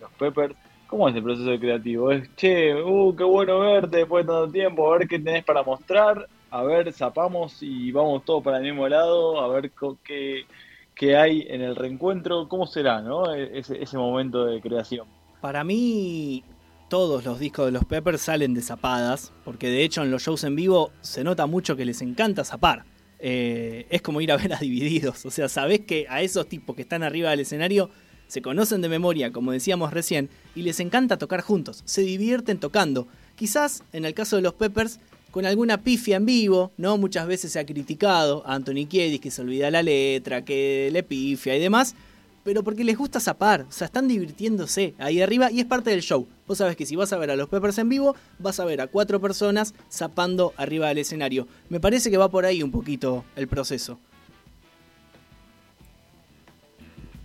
los 0.00 0.10
Peppers. 0.12 0.54
¿Cómo 0.86 1.06
es 1.08 1.14
el 1.16 1.22
proceso 1.22 1.58
creativo? 1.60 2.10
Es, 2.10 2.34
che, 2.36 2.74
uh, 2.74 3.14
qué 3.14 3.24
bueno 3.24 3.60
verte 3.60 3.98
después 3.98 4.24
de 4.24 4.32
tanto 4.32 4.50
tiempo, 4.50 4.90
a 4.90 4.98
ver 4.98 5.08
qué 5.08 5.18
tenés 5.18 5.44
para 5.44 5.62
mostrar, 5.62 6.28
a 6.50 6.62
ver, 6.62 6.92
zapamos 6.92 7.62
y 7.62 7.90
vamos 7.90 8.24
todos 8.24 8.42
para 8.42 8.58
el 8.58 8.62
mismo 8.62 8.88
lado, 8.88 9.40
a 9.40 9.48
ver 9.48 9.72
qué, 10.04 10.46
qué 10.94 11.16
hay 11.16 11.46
en 11.48 11.60
el 11.60 11.76
reencuentro, 11.76 12.48
¿cómo 12.48 12.66
será, 12.66 13.02
no? 13.02 13.34
E-, 13.34 13.58
ese, 13.58 13.82
ese 13.82 13.98
momento 13.98 14.44
de 14.46 14.60
creación. 14.60 15.06
Para 15.40 15.62
mí, 15.62 16.42
todos 16.88 17.24
los 17.24 17.38
discos 17.38 17.66
de 17.66 17.72
los 17.72 17.84
Peppers 17.84 18.22
salen 18.22 18.54
de 18.54 18.62
zapadas, 18.62 19.32
porque 19.44 19.68
de 19.68 19.84
hecho 19.84 20.02
en 20.02 20.10
los 20.10 20.22
shows 20.22 20.44
en 20.44 20.56
vivo 20.56 20.92
se 21.00 21.24
nota 21.24 21.46
mucho 21.46 21.76
que 21.76 21.84
les 21.84 22.02
encanta 22.02 22.44
zapar. 22.44 22.84
Eh, 23.18 23.86
es 23.90 24.02
como 24.02 24.20
ir 24.20 24.30
a 24.32 24.36
ver 24.36 24.52
a 24.52 24.58
Divididos, 24.58 25.24
o 25.24 25.30
sea, 25.30 25.48
sabés 25.48 25.80
que 25.80 26.06
a 26.08 26.22
esos 26.22 26.48
tipos 26.48 26.76
que 26.76 26.82
están 26.82 27.02
arriba 27.02 27.30
del 27.30 27.40
escenario 27.40 27.90
se 28.26 28.42
conocen 28.42 28.80
de 28.80 28.88
memoria, 28.88 29.32
como 29.32 29.52
decíamos 29.52 29.92
recién, 29.92 30.28
y 30.54 30.62
les 30.62 30.80
encanta 30.80 31.18
tocar 31.18 31.40
juntos, 31.40 31.82
se 31.84 32.02
divierten 32.02 32.58
tocando. 32.58 33.06
Quizás, 33.36 33.82
en 33.92 34.04
el 34.04 34.14
caso 34.14 34.36
de 34.36 34.42
los 34.42 34.54
Peppers, 34.54 35.00
con 35.30 35.46
alguna 35.46 35.82
pifia 35.82 36.16
en 36.16 36.26
vivo, 36.26 36.72
¿no? 36.76 36.96
Muchas 36.96 37.26
veces 37.26 37.52
se 37.52 37.58
ha 37.58 37.66
criticado 37.66 38.46
a 38.46 38.54
Anthony 38.54 38.86
Kiedis 38.88 39.20
que 39.20 39.30
se 39.32 39.42
olvida 39.42 39.70
la 39.70 39.82
letra, 39.82 40.44
que 40.44 40.90
le 40.92 41.02
pifia 41.02 41.56
y 41.56 41.60
demás, 41.60 41.96
pero 42.44 42.62
porque 42.62 42.84
les 42.84 42.96
gusta 42.96 43.18
zapar, 43.18 43.62
o 43.62 43.72
sea, 43.72 43.86
están 43.86 44.06
divirtiéndose 44.06 44.94
ahí 44.98 45.20
arriba 45.20 45.50
y 45.50 45.60
es 45.60 45.66
parte 45.66 45.90
del 45.90 46.02
show. 46.02 46.28
Vos 46.46 46.58
sabés 46.58 46.76
que 46.76 46.86
si 46.86 46.94
vas 46.94 47.12
a 47.12 47.18
ver 47.18 47.30
a 47.30 47.36
los 47.36 47.48
Peppers 47.48 47.78
en 47.78 47.88
vivo, 47.88 48.14
vas 48.38 48.60
a 48.60 48.64
ver 48.66 48.82
a 48.82 48.86
cuatro 48.86 49.20
personas 49.20 49.74
zapando 49.90 50.52
arriba 50.56 50.88
del 50.88 50.98
escenario. 50.98 51.48
Me 51.70 51.80
parece 51.80 52.10
que 52.10 52.18
va 52.18 52.30
por 52.30 52.44
ahí 52.44 52.62
un 52.62 52.70
poquito 52.70 53.24
el 53.34 53.48
proceso. 53.48 53.98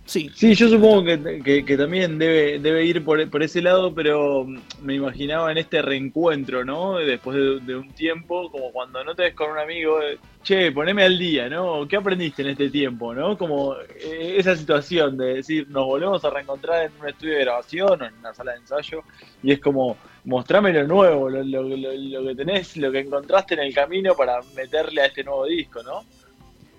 Sí. 0.06 0.28
Sí, 0.34 0.54
yo 0.56 0.68
supongo 0.68 1.04
que, 1.04 1.76
también 1.76 2.18
debe, 2.18 2.58
debe 2.58 2.84
ir 2.84 3.04
por, 3.04 3.42
ese 3.42 3.62
lado, 3.62 3.94
pero 3.94 4.44
me 4.82 4.94
imaginaba 4.94 5.52
en 5.52 5.58
este 5.58 5.82
reencuentro, 5.82 6.64
¿no? 6.64 6.96
Después 6.96 7.36
de, 7.64 7.76
un 7.76 7.92
tiempo, 7.92 8.50
como 8.50 8.72
cuando 8.72 9.04
no 9.04 9.14
te 9.14 9.22
ves 9.22 9.34
con 9.34 9.52
un 9.52 9.58
amigo, 9.58 10.00
che, 10.42 10.72
poneme 10.72 11.04
al 11.04 11.18
día, 11.18 11.48
¿no? 11.48 11.86
¿Qué 11.86 11.96
aprendiste 11.96 12.42
en 12.42 12.48
este 12.48 12.70
tiempo, 12.70 13.14
¿no? 13.14 13.36
Como 13.36 13.74
eh, 13.76 14.36
esa 14.38 14.56
situación 14.56 15.16
de 15.16 15.34
decir, 15.34 15.68
nos 15.70 15.86
volvemos 15.86 16.24
a 16.24 16.30
reencontrar 16.30 16.86
en 16.86 16.92
un 17.00 17.08
estudio 17.08 17.34
de 17.34 17.40
grabación 17.40 18.02
o 18.02 18.04
en 18.04 18.14
una 18.14 18.34
sala 18.34 18.52
de 18.52 18.58
ensayo, 18.58 19.02
y 19.42 19.52
es 19.52 19.60
como, 19.60 19.96
mostrame 20.24 20.72
lo 20.72 20.86
nuevo, 20.86 21.28
lo, 21.28 21.42
lo, 21.42 21.62
lo 21.62 22.24
que 22.28 22.34
tenés, 22.34 22.76
lo 22.76 22.90
que 22.90 23.00
encontraste 23.00 23.54
en 23.54 23.60
el 23.60 23.74
camino 23.74 24.14
para 24.14 24.40
meterle 24.56 25.02
a 25.02 25.06
este 25.06 25.24
nuevo 25.24 25.46
disco, 25.46 25.82
¿no? 25.82 26.04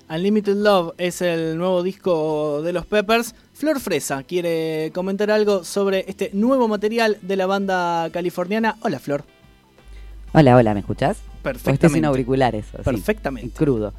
Unlimited 0.09 0.55
Love 0.55 0.93
es 0.97 1.21
el 1.21 1.57
nuevo 1.57 1.83
disco 1.83 2.61
de 2.63 2.73
los 2.73 2.85
Peppers. 2.85 3.33
Flor 3.53 3.79
Fresa 3.79 4.23
quiere 4.23 4.91
comentar 4.93 5.31
algo 5.31 5.63
sobre 5.63 6.03
este 6.05 6.31
nuevo 6.33 6.67
material 6.67 7.17
de 7.21 7.37
la 7.37 7.45
banda 7.45 8.09
californiana. 8.11 8.75
Hola, 8.81 8.99
Flor. 8.99 9.23
Hola, 10.33 10.57
hola, 10.57 10.73
¿me 10.73 10.81
escuchás? 10.81 11.30
Perfectamente. 11.41 11.87
Estoy 11.87 11.97
sin 11.97 12.05
auriculares. 12.05 12.65
Perfectamente. 12.83 13.55
Crudo. 13.55 13.93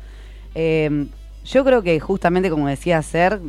Em, 0.55 1.09
yo 1.45 1.65
creo 1.65 1.83
que 1.83 1.99
justamente 1.99 2.51
como 2.51 2.69
decía 2.69 3.03
Ser, 3.03 3.41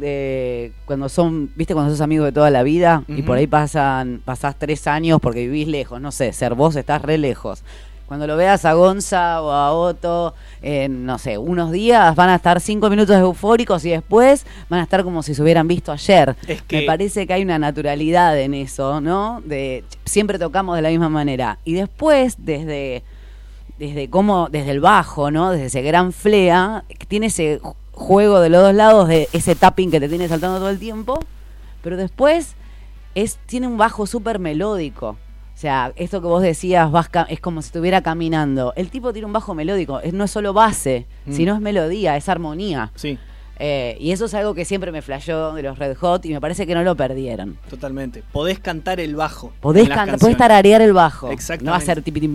cuando 0.86 1.10
son, 1.10 1.52
viste, 1.56 1.74
cuando 1.74 1.92
sos 1.92 2.02
amigos 2.02 2.26
de 2.26 2.32
toda 2.32 2.50
la 2.50 2.64
vida 2.64 3.04
y 3.08 3.22
por 3.22 3.38
ahí 3.38 3.46
pasan, 3.46 4.22
pasás 4.26 4.58
tres 4.58 4.88
años 4.88 5.20
porque 5.22 5.42
vivís 5.42 5.68
lejos, 5.68 6.02
no 6.02 6.12
sé, 6.12 6.34
Ser 6.34 6.56
vos 6.56 6.76
estás 6.76 7.02
re 7.02 7.18
lejos. 7.18 7.64
Cuando 8.08 8.28
lo 8.28 8.36
veas 8.36 8.66
a 8.66 8.74
Gonza 8.74 9.42
o 9.42 9.52
a 9.52 9.72
Otto, 9.72 10.36
en, 10.62 11.06
no 11.06 11.18
sé, 11.18 11.38
unos 11.38 11.72
días 11.72 12.16
van 12.16 12.30
a 12.30 12.36
estar 12.36 12.60
cinco 12.60 12.90
minutos 12.90 13.16
eufóricos 13.16 13.86
y 13.86 13.92
después 13.92 14.46
van 14.70 14.82
a 14.82 14.84
estar 14.84 15.04
como 15.04 15.24
si 15.24 15.34
se 15.34 15.42
hubieran 15.42 15.68
visto 15.68 15.92
ayer. 15.92 16.36
Me 16.72 16.82
parece 16.82 17.26
que 17.26 17.34
hay 17.34 17.44
una 17.44 17.58
naturalidad 17.58 18.38
en 18.38 18.54
eso, 18.56 19.02
¿no? 19.02 19.42
De 19.46 19.84
siempre 20.06 20.38
tocamos 20.38 20.76
de 20.76 20.82
la 20.82 20.90
misma 20.90 21.10
manera. 21.10 21.60
Y 21.64 21.74
después, 21.74 22.36
desde, 22.40 23.04
desde 23.80 24.10
cómo, 24.10 24.50
desde 24.50 24.72
el 24.72 24.80
bajo, 24.80 25.32
¿no? 25.32 25.52
Desde 25.52 25.66
ese 25.66 25.82
gran 25.82 26.14
flea, 26.14 26.84
tiene 27.08 27.28
ese 27.28 27.60
juego 27.92 28.40
de 28.40 28.50
los 28.50 28.62
dos 28.62 28.74
lados, 28.74 29.08
de 29.08 29.30
ese 29.34 29.56
tapping 29.56 29.92
que 29.92 30.00
te 30.00 30.10
tiene 30.10 30.28
saltando 30.28 30.58
todo 30.58 30.70
el 30.70 30.80
tiempo, 30.80 31.20
pero 31.82 31.98
después 31.98 32.56
es, 33.16 33.38
tiene 33.46 33.68
un 33.68 33.78
bajo 33.78 34.06
súper 34.06 34.40
melódico. 34.40 35.18
O 35.56 35.58
sea, 35.64 35.94
esto 35.96 36.20
que 36.20 36.28
vos 36.28 36.42
decías 36.42 36.92
vas 36.92 37.10
es 37.30 37.40
como 37.40 37.62
si 37.62 37.68
estuviera 37.68 38.02
caminando. 38.02 38.74
El 38.76 38.90
tipo 38.90 39.14
tiene 39.14 39.28
un 39.28 39.34
bajo 39.34 39.54
melódico, 39.54 40.02
no 40.12 40.24
es 40.24 40.32
solo 40.32 40.52
base, 40.52 41.06
mm. 41.26 41.34
sino 41.34 41.56
es 41.56 41.62
melodía, 41.62 42.18
es 42.18 42.28
armonía. 42.28 42.92
Sí. 42.96 43.18
Eh, 43.60 43.98
y 44.00 44.12
eso 44.12 44.26
es 44.26 44.34
algo 44.34 44.54
que 44.56 44.66
siempre 44.66 44.92
me 44.92 45.02
flashó 45.02 45.54
de 45.54 45.64
los 45.64 45.78
Red 45.78 45.96
Hot 45.98 46.26
y 46.26 46.34
me 46.34 46.42
parece 46.42 46.66
que 46.66 46.74
no 46.74 46.84
lo 46.84 46.96
perdieron. 46.96 47.58
Totalmente. 47.70 48.24
Podés 48.32 48.60
cantar 48.60 49.00
el 49.00 49.16
bajo. 49.16 49.54
Podés, 49.62 49.90
podés 50.20 50.38
tararear 50.38 50.82
el 50.82 50.94
bajo. 50.94 51.30
Exactamente. 51.32 51.66
No 51.66 51.72
va 51.72 51.78
a 51.78 51.82
ser 51.82 52.02
tipi 52.02 52.28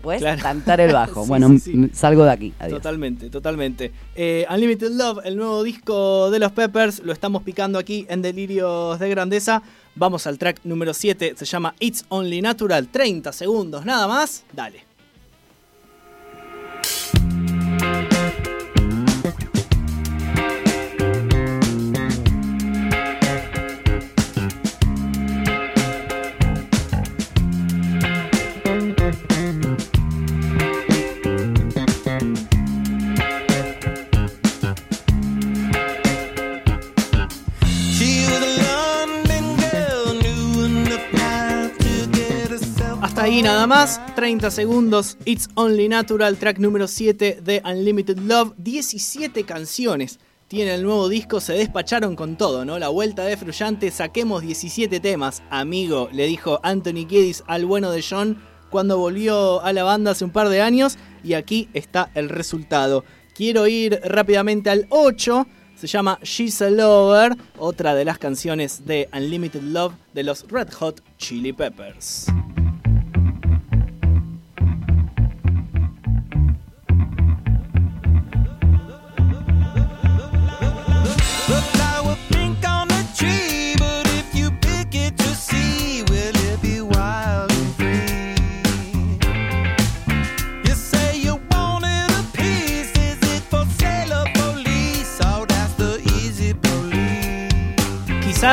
Podés 0.00 0.42
cantar 0.42 0.80
el 0.80 0.92
bajo. 0.92 1.26
bueno, 1.26 1.50
salgo 1.92 2.24
de 2.24 2.30
aquí. 2.30 2.52
Totalmente, 2.68 3.30
totalmente. 3.30 3.92
Eh, 4.14 4.46
Unlimited 4.50 4.90
Love, 4.90 5.20
el 5.24 5.36
nuevo 5.36 5.62
disco 5.62 6.30
de 6.30 6.38
los 6.38 6.52
Peppers, 6.52 7.00
lo 7.00 7.12
estamos 7.12 7.42
picando 7.42 7.78
aquí 7.78 8.06
en 8.08 8.22
Delirios 8.22 8.98
de 8.98 9.08
Grandeza. 9.08 9.62
Vamos 9.96 10.26
al 10.26 10.38
track 10.38 10.60
número 10.64 10.92
7, 10.92 11.34
se 11.36 11.44
llama 11.44 11.74
It's 11.78 12.04
Only 12.08 12.42
Natural, 12.42 12.88
30 12.88 13.32
segundos 13.32 13.84
nada 13.84 14.08
más, 14.08 14.44
dale. 14.52 14.93
Ahí 43.24 43.40
nada 43.40 43.66
más, 43.66 44.02
30 44.16 44.50
segundos, 44.50 45.16
It's 45.24 45.48
Only 45.54 45.88
Natural, 45.88 46.36
track 46.36 46.58
número 46.58 46.86
7 46.86 47.40
de 47.42 47.62
Unlimited 47.64 48.18
Love, 48.18 48.52
17 48.58 49.44
canciones. 49.44 50.18
Tiene 50.46 50.74
el 50.74 50.82
nuevo 50.82 51.08
disco, 51.08 51.40
se 51.40 51.54
despacharon 51.54 52.16
con 52.16 52.36
todo, 52.36 52.66
¿no? 52.66 52.78
La 52.78 52.90
vuelta 52.90 53.24
de 53.24 53.38
Fruyante, 53.38 53.90
saquemos 53.90 54.42
17 54.42 55.00
temas. 55.00 55.42
Amigo, 55.48 56.10
le 56.12 56.26
dijo 56.26 56.60
Anthony 56.62 57.06
Kiedis 57.08 57.42
al 57.46 57.64
bueno 57.64 57.90
de 57.92 58.04
John 58.06 58.42
cuando 58.68 58.98
volvió 58.98 59.62
a 59.62 59.72
la 59.72 59.84
banda 59.84 60.10
hace 60.10 60.26
un 60.26 60.30
par 60.30 60.50
de 60.50 60.60
años 60.60 60.98
y 61.22 61.32
aquí 61.32 61.70
está 61.72 62.10
el 62.14 62.28
resultado. 62.28 63.04
Quiero 63.34 63.66
ir 63.66 64.00
rápidamente 64.04 64.68
al 64.68 64.86
8, 64.90 65.46
se 65.76 65.86
llama 65.86 66.18
She's 66.22 66.60
a 66.60 66.68
Lover, 66.68 67.38
otra 67.56 67.94
de 67.94 68.04
las 68.04 68.18
canciones 68.18 68.84
de 68.84 69.08
Unlimited 69.14 69.62
Love 69.62 69.94
de 70.12 70.24
los 70.24 70.46
Red 70.46 70.70
Hot 70.74 71.02
Chili 71.16 71.54
Peppers. 71.54 72.26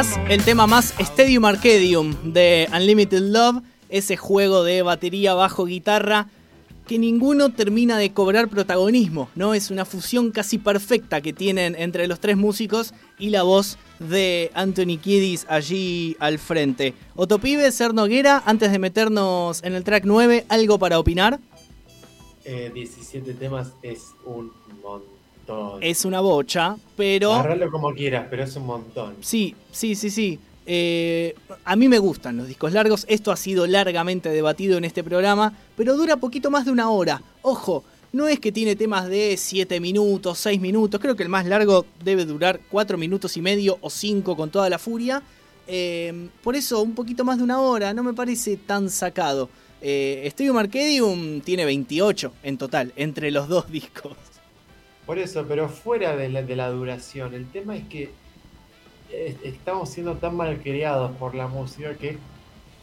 El 0.01 0.43
tema 0.43 0.65
más 0.65 0.96
Stadium 1.00 1.46
Arcadium 1.46 2.15
de 2.34 2.67
Unlimited 2.74 3.20
Love, 3.20 3.62
ese 3.89 4.17
juego 4.17 4.63
de 4.63 4.81
batería 4.81 5.36
bajo 5.36 5.65
guitarra 5.65 6.27
que 6.88 6.98
ninguno 6.98 7.50
termina 7.50 8.00
de 8.00 8.12
cobrar 8.12 8.48
protagonismo, 8.48 9.29
¿no? 9.36 9.53
Es 9.53 9.70
una 9.70 9.86
fusión 9.86 10.31
casi 10.31 10.58
perfecta 10.58 11.22
que 11.22 11.34
tienen 11.34 11.75
entre 11.77 12.08
los 12.08 12.20
tres 12.20 12.36
músicos 12.36 12.96
y 13.20 13.29
la 13.29 13.43
voz 13.43 13.77
de 14.00 14.50
Anthony 14.55 14.98
Kiedis 15.00 15.46
allí 15.48 16.17
al 16.20 16.39
frente. 16.39 16.96
Otopibe, 17.15 17.72
Ser 17.72 17.93
Noguera, 17.93 18.41
antes 18.48 18.72
de 18.72 18.79
meternos 18.79 19.63
en 19.63 19.75
el 19.75 19.84
track 19.84 20.05
9, 20.08 20.46
¿algo 20.50 20.79
para 20.79 20.98
opinar? 20.98 21.39
17 22.43 23.29
eh, 23.29 23.34
temas 23.36 23.74
es 23.84 24.15
un 24.25 24.51
montón. 25.51 25.84
Es 25.84 26.05
una 26.05 26.20
bocha, 26.20 26.75
pero. 26.96 27.34
Agarrarlo 27.34 27.72
como 27.72 27.93
quieras, 27.93 28.27
pero 28.29 28.43
es 28.43 28.55
un 28.55 28.65
montón. 28.65 29.15
Sí, 29.22 29.55
sí, 29.72 29.96
sí, 29.96 30.10
sí. 30.10 30.39
Eh, 30.65 31.36
a 31.65 31.75
mí 31.75 31.88
me 31.88 31.98
gustan 31.98 32.38
los 32.38 32.48
discos 32.48 32.72
largos. 32.74 33.05
Esto 33.10 33.31
ha 33.31 33.36
sido 33.36 33.67
largamente 33.67 34.29
debatido 34.29 34.77
en 34.77 34.86
este 34.86 35.03
programa, 35.03 35.53
pero 35.75 35.98
dura 35.98 36.17
poquito 36.17 36.51
más 36.51 36.65
de 36.65 36.72
una 36.72 36.89
hora. 36.89 37.22
Ojo, 37.41 37.84
no 38.13 38.27
es 38.27 38.39
que 38.39 38.51
tiene 38.51 38.75
temas 38.75 39.08
de 39.08 39.36
7 39.38 39.79
minutos, 39.79 40.38
6 40.39 40.60
minutos. 40.60 41.00
Creo 41.00 41.15
que 41.15 41.24
el 41.24 41.29
más 41.29 41.46
largo 41.46 41.86
debe 42.03 42.25
durar 42.25 42.60
4 42.70 42.98
minutos 42.98 43.38
y 43.38 43.41
medio 43.41 43.77
o 43.81 43.89
5 43.89 44.36
con 44.36 44.50
toda 44.50 44.70
la 44.70 44.77
furia. 44.77 45.24
Eh, 45.67 46.27
por 46.43 46.55
eso, 46.55 46.81
un 46.81 46.93
poquito 46.93 47.24
más 47.24 47.38
de 47.38 47.43
una 47.43 47.60
hora. 47.62 47.93
No 47.93 48.03
me 48.03 48.13
parece 48.13 48.58
tan 48.58 48.89
sacado. 48.89 49.50
Eh, 49.81 50.24
Stadium 50.25 50.58
Arcadium 50.58 51.41
tiene 51.41 51.65
28 51.65 52.34
en 52.43 52.58
total, 52.58 52.93
entre 52.96 53.31
los 53.31 53.48
dos 53.48 53.72
discos. 53.72 54.15
Por 55.12 55.20
eso, 55.20 55.46
pero 55.46 55.68
fuera 55.68 56.15
de 56.15 56.30
la, 56.30 56.70
duración, 56.70 57.34
el 57.34 57.46
tema 57.51 57.75
es 57.75 57.86
que 57.89 58.12
eh, 59.12 59.38
estamos 59.44 59.89
siendo 59.89 60.15
tan 60.15 60.38
mal 60.38 60.62
criados 60.62 61.12
por 61.18 61.36
la 61.36 61.50
música 61.50 61.96
que 61.96 62.12
es 62.12 62.18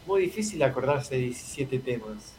muy 0.07 0.21
difícil 0.21 0.63
acordarse 0.63 1.15
de 1.15 1.23
17 1.23 1.79
temas. 1.79 2.35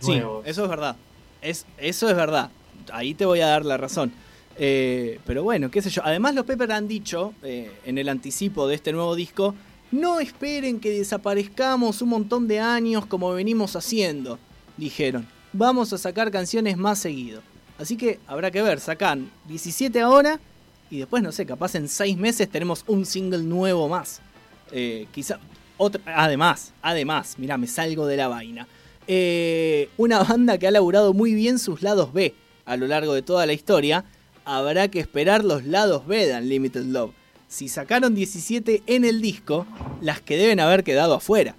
Sí, 0.00 0.20
eso 0.44 0.64
es 0.64 0.68
verdad. 0.68 0.94
Es, 1.40 1.64
eso 1.78 2.10
es 2.10 2.16
verdad. 2.16 2.50
Ahí 2.92 3.14
te 3.14 3.24
voy 3.24 3.40
a 3.40 3.46
dar 3.46 3.64
la 3.64 3.78
razón. 3.78 4.12
Eh, 4.58 5.20
pero 5.24 5.42
bueno, 5.42 5.70
qué 5.70 5.80
sé 5.80 5.88
yo. 5.88 6.02
Además, 6.04 6.34
los 6.34 6.44
Pepper 6.44 6.70
han 6.72 6.86
dicho 6.86 7.32
eh, 7.42 7.72
en 7.86 7.96
el 7.96 8.10
anticipo 8.10 8.68
de 8.68 8.74
este 8.74 8.92
nuevo 8.92 9.14
disco: 9.14 9.54
no 9.90 10.20
esperen 10.20 10.80
que 10.80 10.90
desaparezcamos 10.90 12.02
un 12.02 12.10
montón 12.10 12.46
de 12.46 12.60
años 12.60 13.06
como 13.06 13.32
venimos 13.32 13.74
haciendo. 13.74 14.38
Dijeron: 14.76 15.26
vamos 15.54 15.94
a 15.94 15.96
sacar 15.96 16.30
canciones 16.30 16.76
más 16.76 16.98
seguido. 16.98 17.40
Así 17.78 17.96
que 17.96 18.20
habrá 18.26 18.50
que 18.50 18.62
ver, 18.62 18.80
sacan 18.80 19.30
17 19.48 20.00
ahora 20.00 20.40
y 20.90 20.98
después, 20.98 21.22
no 21.22 21.32
sé, 21.32 21.44
capaz 21.44 21.74
en 21.74 21.88
6 21.88 22.16
meses 22.16 22.48
tenemos 22.48 22.84
un 22.86 23.04
single 23.04 23.42
nuevo 23.42 23.88
más. 23.88 24.20
Eh, 24.72 25.06
quizá, 25.12 25.38
otra, 25.76 26.00
además, 26.06 26.72
además, 26.80 27.34
mira, 27.38 27.58
me 27.58 27.66
salgo 27.66 28.06
de 28.06 28.16
la 28.16 28.28
vaina. 28.28 28.66
Eh, 29.08 29.90
una 29.96 30.22
banda 30.22 30.58
que 30.58 30.66
ha 30.66 30.70
laburado 30.70 31.12
muy 31.12 31.34
bien 31.34 31.58
sus 31.58 31.82
lados 31.82 32.12
B 32.12 32.34
a 32.64 32.76
lo 32.76 32.86
largo 32.86 33.14
de 33.14 33.22
toda 33.22 33.46
la 33.46 33.52
historia. 33.52 34.04
Habrá 34.44 34.88
que 34.88 35.00
esperar 35.00 35.44
los 35.44 35.64
lados 35.64 36.06
B 36.06 36.26
de 36.26 36.34
Unlimited 36.34 36.84
Love. 36.84 37.12
Si 37.48 37.68
sacaron 37.68 38.14
17 38.14 38.82
en 38.86 39.04
el 39.04 39.20
disco, 39.20 39.66
las 40.00 40.20
que 40.20 40.36
deben 40.36 40.60
haber 40.60 40.82
quedado 40.82 41.14
afuera. 41.14 41.54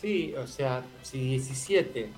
Sí, 0.00 0.32
o 0.34 0.46
sea, 0.46 0.82
si 1.02 1.18
17 1.18 2.08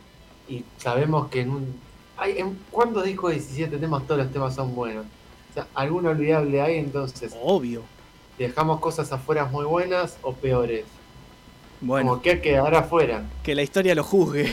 y 0.50 0.64
sabemos 0.78 1.28
que 1.28 1.42
en 1.42 1.50
un... 1.50 1.80
Hay, 2.16 2.38
¿En 2.38 2.58
cuántos 2.70 3.04
discos 3.04 3.30
de 3.30 3.36
17 3.36 3.78
temas 3.78 4.06
todos 4.06 4.20
los 4.20 4.32
temas 4.32 4.54
son 4.54 4.74
buenos? 4.74 5.06
O 5.50 5.54
sea, 5.54 5.66
¿alguno 5.74 6.10
olvidable 6.10 6.60
hay 6.60 6.76
entonces? 6.76 7.34
Obvio. 7.42 7.82
¿Dejamos 8.36 8.80
cosas 8.80 9.10
afuera 9.12 9.46
muy 9.46 9.64
buenas 9.64 10.18
o 10.22 10.32
peores? 10.32 10.84
Bueno. 11.80 12.10
Como 12.10 12.22
que 12.22 12.40
quedar 12.40 12.74
afuera. 12.74 13.24
Que 13.42 13.54
la 13.54 13.62
historia 13.62 13.94
lo 13.94 14.04
juzgue. 14.04 14.52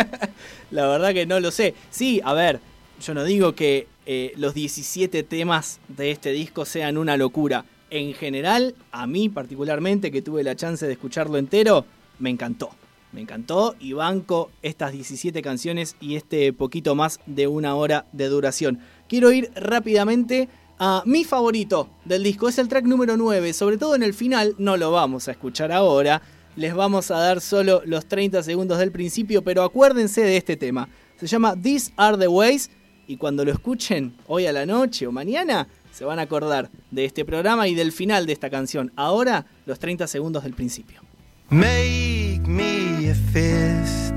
la 0.70 0.86
verdad 0.86 1.12
que 1.12 1.26
no 1.26 1.40
lo 1.40 1.50
sé. 1.50 1.74
Sí, 1.90 2.22
a 2.24 2.32
ver, 2.32 2.60
yo 3.02 3.12
no 3.12 3.24
digo 3.24 3.54
que 3.54 3.86
eh, 4.06 4.32
los 4.36 4.54
17 4.54 5.22
temas 5.24 5.80
de 5.88 6.10
este 6.10 6.30
disco 6.30 6.64
sean 6.64 6.96
una 6.96 7.16
locura. 7.16 7.64
En 7.90 8.14
general, 8.14 8.74
a 8.92 9.06
mí 9.06 9.28
particularmente, 9.28 10.10
que 10.10 10.22
tuve 10.22 10.42
la 10.42 10.56
chance 10.56 10.86
de 10.86 10.92
escucharlo 10.92 11.38
entero, 11.38 11.84
me 12.18 12.30
encantó. 12.30 12.70
Me 13.14 13.20
encantó 13.20 13.76
y 13.78 13.92
banco 13.92 14.50
estas 14.62 14.90
17 14.90 15.40
canciones 15.40 15.94
y 16.00 16.16
este 16.16 16.52
poquito 16.52 16.96
más 16.96 17.20
de 17.26 17.46
una 17.46 17.76
hora 17.76 18.06
de 18.10 18.28
duración. 18.28 18.80
Quiero 19.08 19.30
ir 19.30 19.52
rápidamente 19.54 20.48
a 20.80 21.04
mi 21.06 21.22
favorito 21.22 21.88
del 22.04 22.24
disco, 22.24 22.48
es 22.48 22.58
el 22.58 22.66
track 22.66 22.86
número 22.86 23.16
9, 23.16 23.52
sobre 23.52 23.78
todo 23.78 23.94
en 23.94 24.02
el 24.02 24.14
final, 24.14 24.56
no 24.58 24.76
lo 24.76 24.90
vamos 24.90 25.28
a 25.28 25.30
escuchar 25.30 25.70
ahora, 25.70 26.22
les 26.56 26.74
vamos 26.74 27.12
a 27.12 27.18
dar 27.20 27.40
solo 27.40 27.82
los 27.84 28.06
30 28.06 28.42
segundos 28.42 28.78
del 28.78 28.90
principio, 28.90 29.44
pero 29.44 29.62
acuérdense 29.62 30.22
de 30.22 30.36
este 30.36 30.56
tema. 30.56 30.88
Se 31.16 31.28
llama 31.28 31.54
These 31.54 31.92
Are 31.96 32.18
the 32.18 32.26
Ways 32.26 32.68
y 33.06 33.16
cuando 33.16 33.44
lo 33.44 33.52
escuchen 33.52 34.16
hoy 34.26 34.46
a 34.46 34.52
la 34.52 34.66
noche 34.66 35.06
o 35.06 35.12
mañana, 35.12 35.68
se 35.92 36.04
van 36.04 36.18
a 36.18 36.22
acordar 36.22 36.68
de 36.90 37.04
este 37.04 37.24
programa 37.24 37.68
y 37.68 37.76
del 37.76 37.92
final 37.92 38.26
de 38.26 38.32
esta 38.32 38.50
canción. 38.50 38.90
Ahora, 38.96 39.46
los 39.66 39.78
30 39.78 40.08
segundos 40.08 40.42
del 40.42 40.54
principio. 40.54 41.03
Make 41.54 42.48
me 42.48 43.08
a 43.10 43.14
fist. 43.14 44.16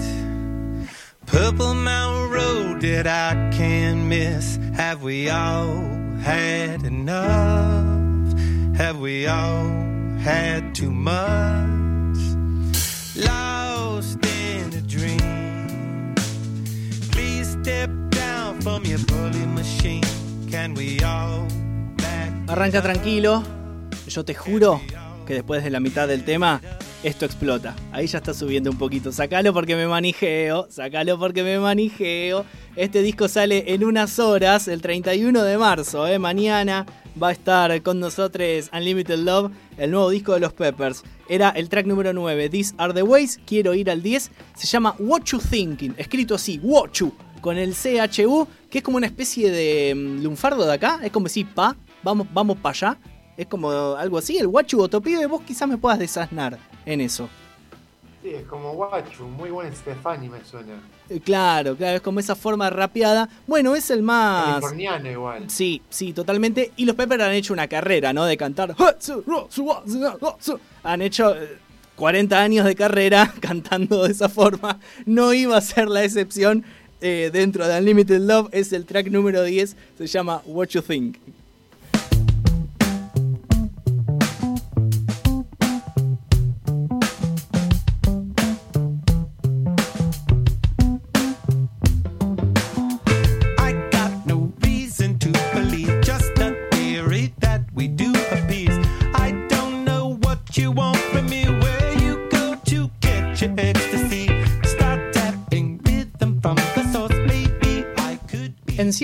Purple 1.27 1.75
Mountain 1.75 2.31
Road 2.31 2.81
that 2.81 3.05
I 3.05 3.55
can't 3.55 4.07
miss. 4.07 4.57
Have 4.73 5.03
we 5.03 5.29
all 5.29 5.83
had 6.19 6.81
enough? 6.81 8.33
Have 8.75 8.99
we 8.99 9.27
all 9.27 9.69
had 10.17 10.73
too 10.73 10.89
much? 10.89 12.17
Lost 13.15 14.17
in 14.25 14.73
a 14.73 14.81
dream. 14.81 16.15
Please 17.11 17.55
step 17.61 17.91
down 18.09 18.59
from 18.61 18.83
your 18.83 18.99
bully 19.05 19.45
machine. 19.45 20.01
Can 20.49 20.73
we 20.73 21.03
all 21.03 21.47
Arranca 22.47 22.81
tranquilo. 22.81 23.43
Yo 24.07 24.25
te 24.25 24.33
juro 24.33 24.81
que 25.27 25.35
después 25.35 25.63
de 25.63 25.69
la 25.69 25.79
mitad 25.79 26.07
del 26.07 26.23
tema 26.23 26.61
esto 27.07 27.25
explota. 27.25 27.73
Ahí 27.91 28.05
ya 28.05 28.17
está 28.17 28.33
subiendo 28.33 28.69
un 28.69 28.77
poquito. 28.77 29.11
Sacalo 29.11 29.53
porque 29.53 29.75
me 29.75 29.87
manijeo. 29.87 30.67
Sacalo 30.69 31.17
porque 31.17 31.41
me 31.41 31.57
manijeo. 31.57 32.45
Este 32.75 33.01
disco 33.01 33.27
sale 33.29 33.73
en 33.73 33.85
unas 33.85 34.19
horas, 34.19 34.67
el 34.67 34.81
31 34.81 35.41
de 35.41 35.57
marzo. 35.57 36.05
¿eh? 36.05 36.19
Mañana 36.19 36.85
va 37.21 37.29
a 37.29 37.31
estar 37.31 37.81
con 37.81 37.99
nosotros 37.99 38.69
Unlimited 38.73 39.19
Love, 39.19 39.51
el 39.77 39.91
nuevo 39.91 40.09
disco 40.09 40.33
de 40.33 40.41
los 40.41 40.51
Peppers. 40.53 41.03
Era 41.29 41.49
el 41.51 41.69
track 41.69 41.85
número 41.85 42.11
9, 42.11 42.49
These 42.49 42.75
Are 42.77 42.93
the 42.93 43.03
Ways. 43.03 43.39
Quiero 43.45 43.73
ir 43.73 43.89
al 43.89 44.03
10. 44.03 44.29
Se 44.55 44.67
llama 44.67 44.93
What 44.99 45.23
You 45.23 45.39
Thinking. 45.39 45.95
Escrito 45.97 46.35
así, 46.35 46.59
What 46.61 46.91
You. 46.91 47.13
Con 47.39 47.57
el 47.57 47.73
CHU, 47.73 48.47
que 48.69 48.79
es 48.79 48.83
como 48.83 48.97
una 48.97 49.07
especie 49.07 49.49
de 49.49 49.95
mm, 49.95 50.23
lunfardo 50.23 50.65
de 50.65 50.73
acá. 50.73 50.99
Es 51.01 51.11
como 51.11 51.23
decir, 51.25 51.47
pa, 51.55 51.75
vamos, 52.03 52.27
vamos 52.33 52.57
para 52.57 52.73
allá. 52.73 52.99
Es 53.37 53.45
como 53.45 53.71
algo 53.71 54.17
así. 54.17 54.37
El 54.37 54.47
Wachu 54.47 54.81
Otopibe, 54.81 55.25
vos 55.27 55.41
quizás 55.43 55.69
me 55.69 55.77
puedas 55.77 55.99
desasnar 55.99 56.59
en 56.87 57.01
eso. 57.01 57.29
Sí, 58.23 58.29
es 58.29 58.45
como 58.45 58.73
Guachu, 58.73 59.25
muy 59.25 59.51
buen 59.51 59.75
Stefani 59.75 60.27
me 60.27 60.43
suena. 60.43 60.73
Eh, 61.09 61.19
claro, 61.19 61.75
claro, 61.75 61.97
es 61.97 62.01
como 62.01 62.19
esa 62.19 62.35
forma 62.35 62.69
rapeada. 62.69 63.29
Bueno, 63.45 63.75
es 63.75 63.91
el 63.91 64.01
más. 64.01 64.55
Californiano 64.55 65.11
igual. 65.11 65.49
Sí, 65.49 65.81
sí, 65.89 66.13
totalmente. 66.13 66.71
Y 66.77 66.85
los 66.85 66.95
Pepper 66.95 67.21
han 67.21 67.33
hecho 67.33 67.53
una 67.53 67.67
carrera, 67.67 68.13
¿no? 68.13 68.25
De 68.25 68.35
cantar. 68.35 68.75
Han 70.83 71.01
hecho. 71.01 71.35
Eh, 71.35 71.57
40 71.97 72.39
años 72.39 72.65
de 72.65 72.75
carrera 72.75 73.33
cantando 73.41 74.03
de 74.03 74.11
esa 74.11 74.29
forma, 74.29 74.79
no 75.07 75.33
iba 75.33 75.57
a 75.57 75.61
ser 75.61 75.89
la 75.89 76.03
excepción 76.03 76.63
eh, 77.01 77.31
dentro 77.33 77.67
de 77.67 77.77
Unlimited 77.77 78.19
Love. 78.21 78.49
Es 78.51 78.71
el 78.71 78.85
track 78.85 79.07
número 79.07 79.43
10, 79.43 79.75
se 79.97 80.07
llama 80.07 80.41
What 80.45 80.67
You 80.67 80.81
Think. 80.83 81.17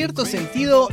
Cierto 0.03 0.25
sentido 0.25 0.89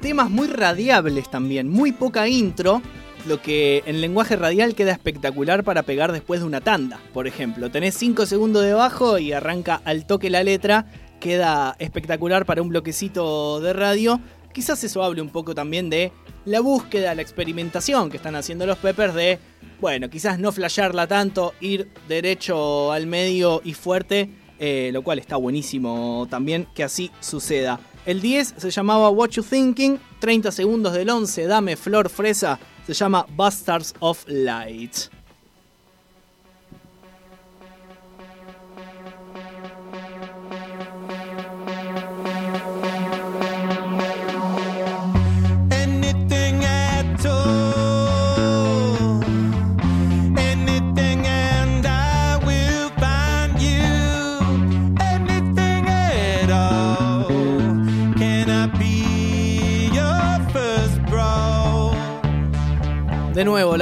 temas 0.00 0.30
muy 0.30 0.46
radiables 0.46 1.30
también, 1.30 1.68
muy 1.68 1.92
poca 1.92 2.28
intro, 2.28 2.80
lo 3.26 3.42
que 3.42 3.82
en 3.84 4.00
lenguaje 4.00 4.36
radial 4.36 4.74
queda 4.74 4.92
espectacular 4.92 5.64
para 5.64 5.82
pegar 5.82 6.12
después 6.12 6.40
de 6.40 6.46
una 6.46 6.62
tanda. 6.62 6.98
Por 7.12 7.26
ejemplo, 7.26 7.70
tenés 7.70 7.94
5 7.96 8.24
segundos 8.24 8.64
de 8.64 8.72
bajo 8.72 9.18
y 9.18 9.34
arranca 9.34 9.82
al 9.84 10.06
toque 10.06 10.30
la 10.30 10.42
letra, 10.42 10.86
queda 11.20 11.76
espectacular 11.78 12.46
para 12.46 12.62
un 12.62 12.70
bloquecito 12.70 13.60
de 13.60 13.74
radio. 13.74 14.18
Quizás 14.54 14.82
eso 14.82 15.02
hable 15.02 15.20
un 15.20 15.28
poco 15.28 15.54
también 15.54 15.90
de 15.90 16.10
la 16.46 16.60
búsqueda, 16.60 17.14
la 17.14 17.20
experimentación 17.20 18.08
que 18.08 18.16
están 18.16 18.34
haciendo 18.34 18.64
los 18.64 18.78
Peppers 18.78 19.12
de, 19.12 19.38
bueno, 19.78 20.08
quizás 20.08 20.38
no 20.38 20.52
flashearla 20.52 21.06
tanto, 21.06 21.52
ir 21.60 21.90
derecho 22.08 22.92
al 22.92 23.06
medio 23.06 23.60
y 23.62 23.74
fuerte, 23.74 24.30
eh, 24.58 24.88
lo 24.90 25.02
cual 25.02 25.18
está 25.18 25.36
buenísimo 25.36 26.26
también 26.30 26.66
que 26.74 26.82
así 26.82 27.10
suceda. 27.20 27.78
El 28.06 28.20
10 28.20 28.54
se 28.58 28.70
llamaba 28.70 29.08
What 29.08 29.30
You 29.30 29.42
Thinking, 29.42 29.98
30 30.18 30.52
segundos 30.52 30.92
del 30.92 31.08
11, 31.08 31.46
Dame 31.46 31.74
Flor 31.76 32.10
Fresa, 32.10 32.58
se 32.86 32.92
llama 32.92 33.26
Bastards 33.34 33.94
of 34.00 34.24
Light. 34.28 35.13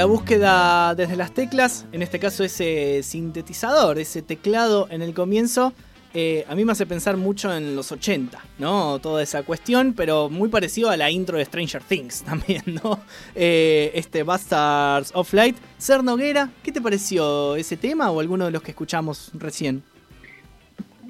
La 0.03 0.07
búsqueda 0.07 0.97
desde 0.97 1.15
las 1.15 1.33
teclas, 1.33 1.87
en 1.93 2.03
este 2.03 2.19
caso 2.19 2.43
ese 2.43 3.05
sintetizador, 3.05 4.01
ese 4.01 4.21
teclado 4.21 4.89
en 4.91 5.01
el 5.01 5.15
comienzo, 5.15 5.73
eh, 6.13 6.45
a 6.49 6.57
mí 6.57 6.65
me 6.65 6.73
hace 6.73 6.87
pensar 6.87 7.17
mucho 7.17 7.57
en 7.57 7.77
los 7.77 7.93
80, 7.93 8.37
¿no? 8.59 8.99
Toda 8.99 9.23
esa 9.23 9.45
cuestión, 9.45 9.95
pero 9.97 10.29
muy 10.29 10.49
parecido 10.49 10.91
a 10.91 10.97
la 10.97 11.09
intro 11.09 11.39
de 11.39 11.45
Stranger 11.45 11.85
Things 11.85 12.23
también, 12.25 12.65
¿no? 12.83 12.99
Eh, 13.37 13.93
este 13.95 14.25
Bastards 14.25 15.13
of 15.15 15.33
Light. 15.35 15.57
Ser 15.79 16.03
Noguera, 16.03 16.51
¿qué 16.65 16.73
te 16.73 16.81
pareció 16.81 17.55
ese 17.55 17.77
tema 17.77 18.11
o 18.11 18.19
alguno 18.19 18.47
de 18.47 18.51
los 18.51 18.61
que 18.61 18.73
escuchamos 18.73 19.31
recién? 19.35 19.85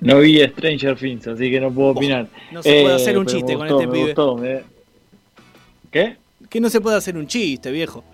No 0.02 0.18
vi 0.18 0.38
Stranger 0.46 0.98
Things, 0.98 1.28
así 1.28 1.50
que 1.50 1.58
no 1.58 1.72
puedo 1.72 1.88
oh, 1.88 1.92
opinar. 1.92 2.28
no 2.52 2.62
se 2.62 2.82
puede 2.82 2.94
hacer 2.94 3.16
un 3.16 3.24
eh, 3.24 3.30
chiste 3.30 3.54
con 3.54 3.68
este 3.68 3.88
pibe. 3.88 4.64
¿Qué? 5.90 6.16
Que 6.50 6.60
no 6.60 6.68
se 6.68 6.82
puede 6.82 6.98
hacer 6.98 7.16
un 7.16 7.26
chiste, 7.26 7.70
viejo. 7.70 8.04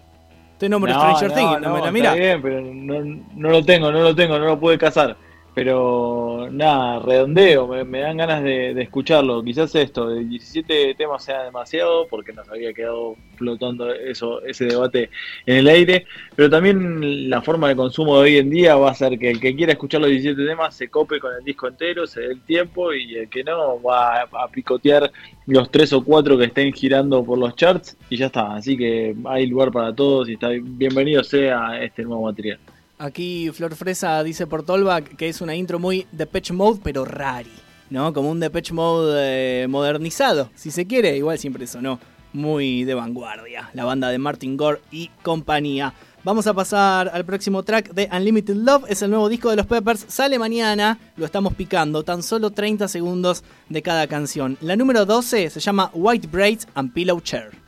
Te 0.58 0.68
nombro 0.68 0.92
Stranger 0.92 1.32
Things, 1.32 1.60
no, 1.60 1.74
me 1.74 1.80
la 1.80 1.92
mira. 1.92 2.14
Está 2.14 2.20
bien, 2.20 2.42
pero 2.42 2.60
no, 2.60 3.50
lo 3.50 3.64
tengo, 3.64 3.92
no 3.92 4.00
lo 4.00 4.14
tengo, 4.14 4.38
no 4.38 4.46
lo 4.46 4.58
pude 4.58 4.76
casar. 4.76 5.16
Pero 5.58 6.48
nada, 6.52 7.00
redondeo, 7.00 7.66
me, 7.84 7.98
dan 7.98 8.16
ganas 8.16 8.44
de, 8.44 8.80
escucharlo. 8.80 9.42
Quizás 9.42 9.74
esto, 9.74 10.08
de 10.08 10.24
17 10.24 10.94
temas 10.94 11.24
sea 11.24 11.42
demasiado, 11.42 12.06
porque 12.06 12.32
nos 12.32 12.48
había 12.48 12.72
quedado 12.72 13.16
flotando 13.34 13.92
eso, 13.92 14.40
ese 14.42 14.66
debate 14.66 15.10
en 15.46 15.56
el 15.56 15.66
aire. 15.66 16.06
Pero 16.36 16.48
también 16.48 17.28
la 17.28 17.42
forma 17.42 17.66
de 17.66 17.74
consumo 17.74 18.18
de 18.18 18.22
hoy 18.22 18.36
en 18.36 18.50
día 18.50 18.76
va 18.76 18.92
a 18.92 18.94
ser 18.94 19.18
que 19.18 19.32
el 19.32 19.40
que 19.40 19.56
quiera 19.56 19.72
escuchar 19.72 20.00
los 20.00 20.10
17 20.10 20.46
temas 20.46 20.76
se 20.76 20.86
cope 20.90 21.18
con 21.18 21.34
el 21.34 21.42
disco 21.42 21.66
entero, 21.66 22.06
se 22.06 22.20
dé 22.20 22.26
el 22.34 22.40
tiempo, 22.42 22.94
y 22.94 23.16
el 23.16 23.28
que 23.28 23.42
no 23.42 23.82
va 23.82 24.22
a, 24.22 24.48
picotear 24.52 25.10
los 25.46 25.72
tres 25.72 25.92
o 25.92 26.04
cuatro 26.04 26.38
que 26.38 26.44
estén 26.44 26.72
girando 26.72 27.24
por 27.24 27.36
los 27.36 27.56
charts 27.56 27.96
y 28.08 28.16
ya 28.16 28.26
está. 28.26 28.54
Así 28.54 28.76
que 28.76 29.12
hay 29.24 29.48
lugar 29.48 29.72
para 29.72 29.92
todos 29.92 30.28
y 30.28 30.34
está 30.34 30.50
bienvenido 30.50 31.24
sea 31.24 31.82
este 31.82 32.04
nuevo 32.04 32.26
material. 32.26 32.60
Aquí 32.98 33.50
Flor 33.52 33.76
Fresa 33.76 34.22
dice 34.24 34.48
por 34.48 34.64
Tolbach 34.64 35.04
que 35.16 35.28
es 35.28 35.40
una 35.40 35.54
intro 35.54 35.78
muy 35.78 36.06
Depeche 36.10 36.52
Mode, 36.52 36.80
pero 36.82 37.04
rari, 37.04 37.52
¿no? 37.90 38.12
Como 38.12 38.30
un 38.30 38.40
Depeche 38.40 38.74
Mode 38.74 39.62
eh, 39.62 39.68
modernizado, 39.68 40.50
si 40.56 40.72
se 40.72 40.86
quiere. 40.86 41.16
Igual 41.16 41.38
siempre 41.38 41.66
sonó 41.68 42.00
muy 42.32 42.84
de 42.84 42.94
vanguardia, 42.94 43.70
la 43.72 43.84
banda 43.84 44.08
de 44.08 44.18
Martin 44.18 44.56
Gore 44.56 44.80
y 44.90 45.10
compañía. 45.22 45.94
Vamos 46.24 46.48
a 46.48 46.54
pasar 46.54 47.10
al 47.14 47.24
próximo 47.24 47.62
track 47.62 47.92
de 47.92 48.08
Unlimited 48.12 48.56
Love, 48.56 48.86
es 48.88 49.02
el 49.02 49.10
nuevo 49.10 49.28
disco 49.28 49.50
de 49.50 49.56
los 49.56 49.66
Peppers, 49.66 50.04
sale 50.08 50.36
mañana, 50.38 50.98
lo 51.16 51.24
estamos 51.24 51.54
picando, 51.54 52.02
tan 52.02 52.24
solo 52.24 52.50
30 52.50 52.88
segundos 52.88 53.44
de 53.68 53.82
cada 53.82 54.08
canción. 54.08 54.58
La 54.60 54.74
número 54.74 55.06
12 55.06 55.50
se 55.50 55.60
llama 55.60 55.90
White 55.94 56.26
Braids 56.26 56.66
and 56.74 56.92
Pillow 56.92 57.20
Chair. 57.20 57.67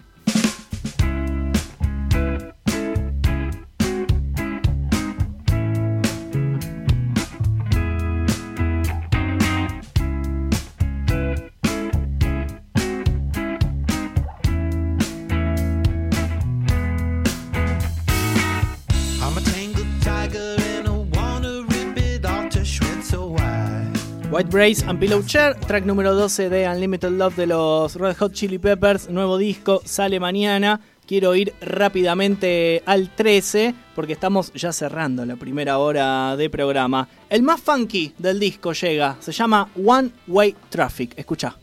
White 24.40 24.50
Brace 24.56 24.86
and 24.86 24.98
Pillow 24.98 25.22
Chair, 25.22 25.54
track 25.54 25.84
número 25.84 26.14
12 26.14 26.48
de 26.48 26.66
Unlimited 26.66 27.10
Love 27.10 27.36
de 27.36 27.46
los 27.46 27.94
Red 27.96 28.16
Hot 28.20 28.32
Chili 28.32 28.58
Peppers, 28.58 29.10
nuevo 29.10 29.36
disco, 29.36 29.82
sale 29.84 30.18
mañana. 30.18 30.80
Quiero 31.06 31.34
ir 31.34 31.52
rápidamente 31.60 32.82
al 32.86 33.14
13 33.14 33.74
porque 33.94 34.14
estamos 34.14 34.50
ya 34.54 34.72
cerrando 34.72 35.26
la 35.26 35.36
primera 35.36 35.76
hora 35.76 36.38
de 36.38 36.48
programa. 36.48 37.06
El 37.28 37.42
más 37.42 37.60
funky 37.60 38.14
del 38.16 38.40
disco 38.40 38.72
llega, 38.72 39.18
se 39.20 39.32
llama 39.32 39.68
One 39.84 40.10
Way 40.26 40.56
Traffic. 40.70 41.12
Escucha. 41.18 41.54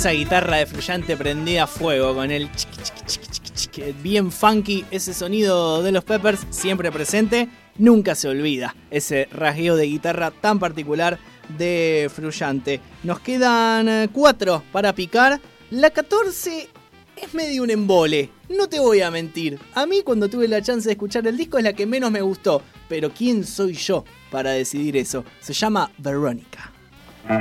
Esa 0.00 0.12
guitarra 0.12 0.56
de 0.56 0.64
fluyante 0.64 1.14
prendida 1.14 1.64
a 1.64 1.66
fuego 1.66 2.14
con 2.14 2.30
el 2.30 2.48
bien 4.02 4.32
funky, 4.32 4.82
ese 4.90 5.12
sonido 5.12 5.82
de 5.82 5.92
los 5.92 6.04
Peppers 6.04 6.40
siempre 6.48 6.90
presente, 6.90 7.50
nunca 7.76 8.14
se 8.14 8.28
olvida 8.28 8.74
ese 8.90 9.28
rasgueo 9.30 9.76
de 9.76 9.84
guitarra 9.84 10.30
tan 10.30 10.58
particular 10.58 11.18
de 11.58 12.10
fluyante. 12.14 12.80
Nos 13.02 13.20
quedan 13.20 13.90
eh, 13.90 14.08
cuatro 14.10 14.62
para 14.72 14.94
picar. 14.94 15.38
La 15.70 15.90
14 15.90 16.70
es 17.16 17.34
medio 17.34 17.62
un 17.62 17.68
embole, 17.68 18.30
no 18.48 18.70
te 18.70 18.80
voy 18.80 19.02
a 19.02 19.10
mentir. 19.10 19.58
A 19.74 19.84
mí 19.84 20.00
cuando 20.02 20.30
tuve 20.30 20.48
la 20.48 20.62
chance 20.62 20.88
de 20.88 20.92
escuchar 20.92 21.26
el 21.26 21.36
disco 21.36 21.58
es 21.58 21.64
la 21.64 21.74
que 21.74 21.84
menos 21.84 22.10
me 22.10 22.22
gustó, 22.22 22.62
pero 22.88 23.10
¿quién 23.10 23.44
soy 23.44 23.74
yo 23.74 24.06
para 24.30 24.52
decidir 24.52 24.96
eso? 24.96 25.26
Se 25.40 25.52
llama 25.52 25.92
Verónica. 25.98 26.72
My 27.30 27.36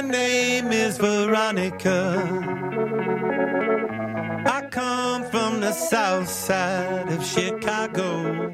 name 0.00 0.72
is 0.72 0.98
Veronica. 0.98 2.18
I 4.44 4.66
come 4.72 5.22
from 5.30 5.60
the 5.60 5.70
south 5.70 6.28
side 6.28 7.08
of 7.08 7.24
Chicago. 7.24 8.50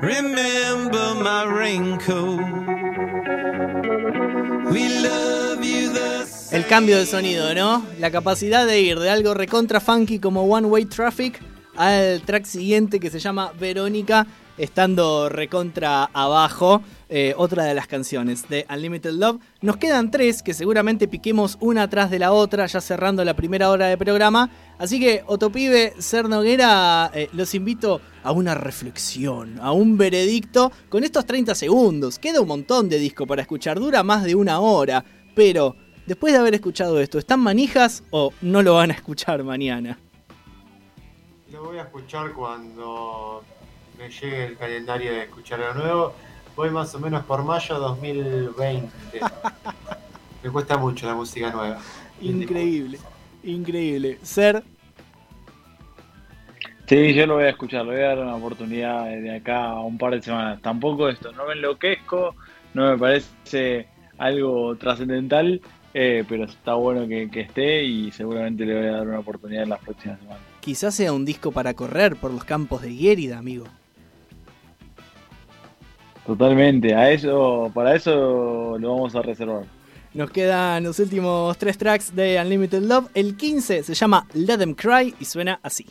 Remember 0.00 1.14
my 1.22 1.44
raincoat. 1.44 2.40
We 4.72 4.88
love 5.00 5.62
you 5.62 5.92
the 5.92 6.24
El 6.52 6.66
cambio 6.66 6.98
de 6.98 7.06
sonido, 7.06 7.54
¿no? 7.54 7.86
La 8.00 8.10
capacidad 8.10 8.66
de 8.66 8.80
ir 8.80 8.98
de 8.98 9.08
algo 9.08 9.34
recontra 9.34 9.78
funky 9.78 10.18
como 10.18 10.42
One 10.42 10.66
Way 10.66 10.86
Traffic 10.86 11.40
al 11.76 12.22
track 12.22 12.44
siguiente 12.44 12.98
que 12.98 13.08
se 13.08 13.20
llama 13.20 13.52
Verónica, 13.58 14.26
estando 14.58 15.28
recontra 15.28 16.10
abajo. 16.12 16.82
Eh, 17.08 17.34
otra 17.36 17.64
de 17.64 17.74
las 17.74 17.86
canciones 17.86 18.48
de 18.48 18.66
Unlimited 18.68 19.12
Love. 19.12 19.40
Nos 19.62 19.76
quedan 19.76 20.10
tres 20.10 20.42
que 20.42 20.54
seguramente 20.54 21.08
piquemos 21.08 21.56
una 21.60 21.84
atrás 21.84 22.10
de 22.10 22.18
la 22.18 22.32
otra, 22.32 22.66
ya 22.66 22.80
cerrando 22.80 23.24
la 23.24 23.34
primera 23.34 23.70
hora 23.70 23.86
de 23.86 23.96
programa. 23.96 24.50
Así 24.78 25.00
que, 25.00 25.22
Otopibe, 25.26 25.94
Ser 25.98 26.28
Noguera, 26.28 27.10
eh, 27.14 27.28
los 27.32 27.54
invito 27.54 28.00
a 28.22 28.30
una 28.32 28.54
reflexión, 28.54 29.58
a 29.60 29.72
un 29.72 29.98
veredicto 29.98 30.70
con 30.88 31.02
estos 31.02 31.26
30 31.26 31.54
segundos. 31.54 32.18
Queda 32.18 32.40
un 32.40 32.48
montón 32.48 32.88
de 32.88 32.98
disco 32.98 33.26
para 33.26 33.42
escuchar, 33.42 33.80
dura 33.80 34.02
más 34.04 34.22
de 34.22 34.36
una 34.36 34.60
hora, 34.60 35.04
pero 35.34 35.74
después 36.10 36.32
de 36.32 36.40
haber 36.40 36.54
escuchado 36.54 36.98
esto, 37.00 37.20
¿están 37.20 37.38
manijas 37.38 38.02
o 38.10 38.32
no 38.42 38.64
lo 38.64 38.74
van 38.74 38.90
a 38.90 38.94
escuchar 38.94 39.44
mañana? 39.44 39.96
Lo 41.52 41.66
voy 41.66 41.78
a 41.78 41.82
escuchar 41.82 42.32
cuando 42.32 43.44
me 43.96 44.10
llegue 44.10 44.46
el 44.46 44.56
calendario 44.56 45.12
de 45.12 45.22
escuchar 45.22 45.60
lo 45.60 45.74
nuevo 45.74 46.14
Voy 46.56 46.70
más 46.70 46.92
o 46.96 46.98
menos 46.98 47.24
por 47.26 47.44
mayo 47.44 47.78
2020. 47.78 48.90
Me 50.42 50.50
cuesta 50.50 50.76
mucho 50.76 51.06
la 51.06 51.14
música 51.14 51.52
nueva. 51.52 51.78
Increíble, 52.20 52.98
increíble. 53.44 54.18
Ser. 54.22 54.64
Sí, 56.86 57.14
yo 57.14 57.24
lo 57.26 57.34
voy 57.34 57.44
a 57.44 57.50
escuchar, 57.50 57.84
lo 57.84 57.92
voy 57.92 58.00
a 58.00 58.08
dar 58.08 58.18
una 58.18 58.34
oportunidad 58.34 59.04
de 59.04 59.36
acá 59.36 59.66
a 59.66 59.80
un 59.80 59.96
par 59.96 60.16
de 60.16 60.22
semanas. 60.22 60.60
Tampoco 60.60 61.08
esto, 61.08 61.30
no 61.30 61.46
me 61.46 61.52
enloquezco, 61.52 62.34
no 62.74 62.90
me 62.90 62.98
parece 62.98 63.86
algo 64.18 64.74
trascendental, 64.74 65.60
eh, 65.94 66.24
pero 66.28 66.44
está 66.44 66.74
bueno 66.74 67.06
que, 67.08 67.30
que, 67.30 67.40
esté 67.40 67.82
y 67.84 68.10
seguramente 68.12 68.64
le 68.64 68.78
voy 68.78 68.86
a 68.86 68.92
dar 68.92 69.08
una 69.08 69.18
oportunidad 69.18 69.64
en 69.64 69.70
las 69.70 69.80
próximas 69.80 70.18
semanas. 70.20 70.42
Quizás 70.60 70.94
sea 70.94 71.12
un 71.12 71.24
disco 71.24 71.52
para 71.52 71.74
correr 71.74 72.16
por 72.16 72.30
los 72.32 72.44
campos 72.44 72.82
de 72.82 72.90
Guérida, 72.90 73.38
amigo. 73.38 73.66
Totalmente, 76.26 76.94
a 76.94 77.10
eso, 77.10 77.70
para 77.74 77.96
eso 77.96 78.76
lo 78.78 78.94
vamos 78.94 79.14
a 79.16 79.22
reservar. 79.22 79.64
Nos 80.12 80.30
quedan 80.30 80.82
los 80.84 80.98
últimos 80.98 81.56
tres 81.56 81.78
tracks 81.78 82.14
de 82.14 82.40
Unlimited 82.40 82.82
Love. 82.82 83.08
El 83.14 83.36
15 83.36 83.84
se 83.84 83.94
llama 83.94 84.26
Let 84.34 84.58
Them 84.58 84.74
Cry 84.74 85.14
y 85.20 85.24
suena 85.24 85.60
así. 85.62 85.86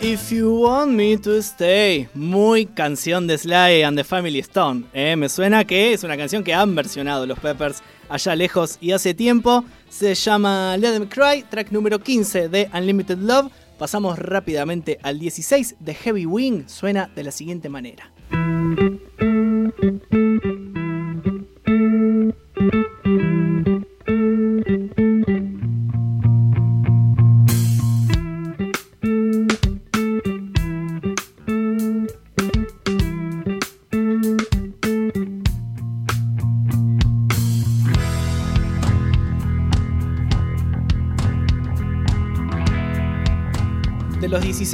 If 0.00 0.30
You 0.30 0.62
Want 0.62 0.92
Me 0.92 1.16
to 1.16 1.38
Stay, 1.38 2.08
muy 2.14 2.66
canción 2.66 3.26
de 3.26 3.38
Sly 3.38 3.82
and 3.82 3.96
the 3.96 4.04
Family 4.04 4.38
Stone. 4.40 4.84
Eh, 4.92 5.16
me 5.16 5.28
suena 5.28 5.64
que 5.64 5.94
es 5.94 6.04
una 6.04 6.16
canción 6.16 6.44
que 6.44 6.52
han 6.52 6.74
versionado 6.74 7.26
los 7.26 7.38
Peppers 7.38 7.82
allá 8.08 8.36
lejos 8.36 8.76
y 8.80 8.92
hace 8.92 9.14
tiempo. 9.14 9.64
Se 9.88 10.14
llama 10.14 10.76
Let 10.76 10.92
Them 10.92 11.08
Cry, 11.08 11.44
track 11.48 11.72
número 11.72 11.98
15 11.98 12.48
de 12.48 12.68
Unlimited 12.74 13.18
Love. 13.18 13.50
Pasamos 13.78 14.18
rápidamente 14.18 14.98
al 15.02 15.18
16 15.18 15.76
de 15.80 15.94
Heavy 15.94 16.26
Wing, 16.26 16.68
suena 16.68 17.10
de 17.14 17.24
la 17.24 17.30
siguiente 17.30 17.68
manera. 17.68 18.12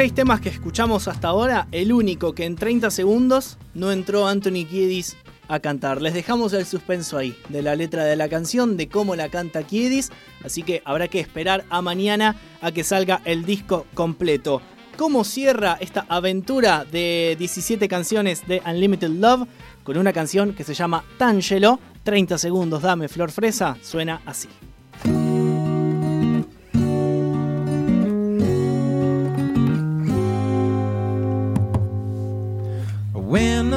16 0.00 0.14
temas 0.14 0.40
que 0.40 0.48
escuchamos 0.48 1.08
hasta 1.08 1.28
ahora, 1.28 1.68
el 1.72 1.92
único 1.92 2.34
que 2.34 2.46
en 2.46 2.56
30 2.56 2.90
segundos 2.90 3.58
no 3.74 3.92
entró 3.92 4.26
Anthony 4.26 4.64
Kiedis 4.66 5.18
a 5.46 5.60
cantar. 5.60 6.00
Les 6.00 6.14
dejamos 6.14 6.54
el 6.54 6.64
suspenso 6.64 7.18
ahí, 7.18 7.36
de 7.50 7.60
la 7.60 7.76
letra 7.76 8.04
de 8.04 8.16
la 8.16 8.30
canción, 8.30 8.78
de 8.78 8.88
cómo 8.88 9.14
la 9.14 9.28
canta 9.28 9.62
Kiedis, 9.62 10.10
así 10.42 10.62
que 10.62 10.80
habrá 10.86 11.08
que 11.08 11.20
esperar 11.20 11.66
a 11.68 11.82
mañana 11.82 12.36
a 12.62 12.72
que 12.72 12.82
salga 12.82 13.20
el 13.26 13.44
disco 13.44 13.84
completo. 13.92 14.62
¿Cómo 14.96 15.22
cierra 15.22 15.76
esta 15.80 16.06
aventura 16.08 16.86
de 16.90 17.36
17 17.38 17.86
canciones 17.86 18.48
de 18.48 18.62
Unlimited 18.64 19.10
Love? 19.10 19.48
Con 19.84 19.98
una 19.98 20.14
canción 20.14 20.54
que 20.54 20.64
se 20.64 20.72
llama 20.72 21.04
Tangelo, 21.18 21.78
30 22.04 22.38
segundos, 22.38 22.80
dame 22.80 23.08
flor 23.08 23.30
fresa, 23.30 23.76
suena 23.82 24.22
así. 24.24 24.48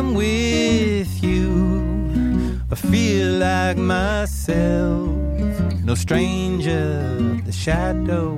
I'm 0.04 0.16
with 0.16 1.24
you, 1.24 2.62
I 2.70 2.76
feel 2.76 3.38
like 3.38 3.78
myself. 3.78 5.08
No 5.82 5.96
stranger, 5.96 7.18
the 7.46 7.54
shadow 7.54 8.38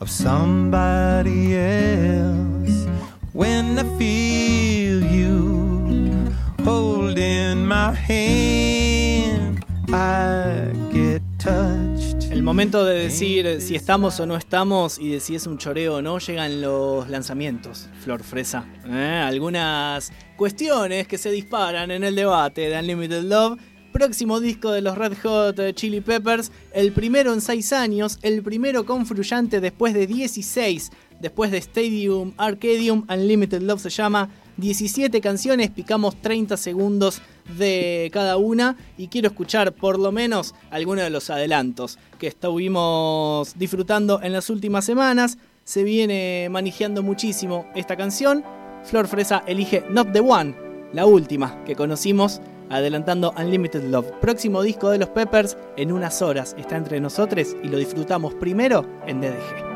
of 0.00 0.08
somebody 0.08 1.56
else. 1.56 2.86
When 3.32 3.76
I 3.76 3.84
feel 3.98 5.02
you 5.18 6.32
holding 6.62 7.66
my 7.66 7.90
hand, 7.92 9.64
I 9.92 10.70
get 10.92 11.22
touched. 11.40 11.93
El 12.34 12.42
momento 12.42 12.84
de 12.84 12.98
decir 12.98 13.60
si 13.60 13.76
estamos 13.76 14.18
o 14.18 14.26
no 14.26 14.36
estamos 14.36 14.98
y 14.98 15.10
de 15.10 15.20
si 15.20 15.36
es 15.36 15.46
un 15.46 15.56
choreo 15.56 15.94
o 15.94 16.02
no, 16.02 16.18
llegan 16.18 16.60
los 16.60 17.08
lanzamientos, 17.08 17.88
Flor 18.00 18.24
Fresa. 18.24 18.66
¿eh? 18.88 19.22
Algunas 19.24 20.10
cuestiones 20.36 21.06
que 21.06 21.16
se 21.16 21.30
disparan 21.30 21.92
en 21.92 22.02
el 22.02 22.16
debate 22.16 22.68
de 22.68 22.76
Unlimited 22.76 23.22
Love. 23.22 23.60
Próximo 23.92 24.40
disco 24.40 24.72
de 24.72 24.80
los 24.80 24.98
Red 24.98 25.12
Hot 25.22 25.74
Chili 25.74 26.00
Peppers, 26.00 26.50
el 26.72 26.90
primero 26.90 27.32
en 27.32 27.40
6 27.40 27.72
años, 27.72 28.18
el 28.22 28.42
primero 28.42 28.84
con 28.84 29.06
Fruyante 29.06 29.60
después 29.60 29.94
de 29.94 30.08
16, 30.08 30.90
después 31.20 31.52
de 31.52 31.58
Stadium 31.58 32.32
Arcadium, 32.36 33.06
Unlimited 33.08 33.62
Love 33.62 33.80
se 33.80 33.90
llama, 33.90 34.28
17 34.56 35.20
canciones, 35.20 35.70
picamos 35.70 36.16
30 36.16 36.56
segundos 36.56 37.20
de 37.58 38.10
cada 38.12 38.36
una 38.36 38.76
y 38.96 39.08
quiero 39.08 39.28
escuchar 39.28 39.72
por 39.72 39.98
lo 39.98 40.12
menos 40.12 40.54
algunos 40.70 41.04
de 41.04 41.10
los 41.10 41.30
adelantos 41.30 41.98
que 42.18 42.28
estuvimos 42.28 43.54
disfrutando 43.58 44.20
en 44.22 44.32
las 44.32 44.50
últimas 44.50 44.84
semanas. 44.84 45.38
Se 45.64 45.82
viene 45.82 46.48
manejando 46.50 47.02
muchísimo 47.02 47.66
esta 47.74 47.96
canción. 47.96 48.44
Flor 48.84 49.08
Fresa 49.08 49.42
elige 49.46 49.84
Not 49.90 50.12
the 50.12 50.20
One, 50.20 50.54
la 50.92 51.06
última 51.06 51.64
que 51.64 51.74
conocimos, 51.74 52.40
adelantando 52.70 53.34
Unlimited 53.36 53.84
Love. 53.84 54.12
Próximo 54.20 54.62
disco 54.62 54.90
de 54.90 54.98
los 54.98 55.08
Peppers 55.08 55.56
en 55.76 55.90
unas 55.90 56.20
horas 56.22 56.54
está 56.58 56.76
entre 56.76 57.00
nosotros 57.00 57.56
y 57.62 57.68
lo 57.68 57.78
disfrutamos 57.78 58.34
primero 58.34 58.86
en 59.06 59.20
DDG. 59.20 59.74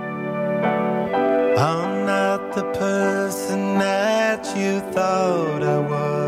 that 4.28 4.44
you 4.54 4.78
thought 4.92 5.62
I 5.62 5.78
was. 5.78 6.27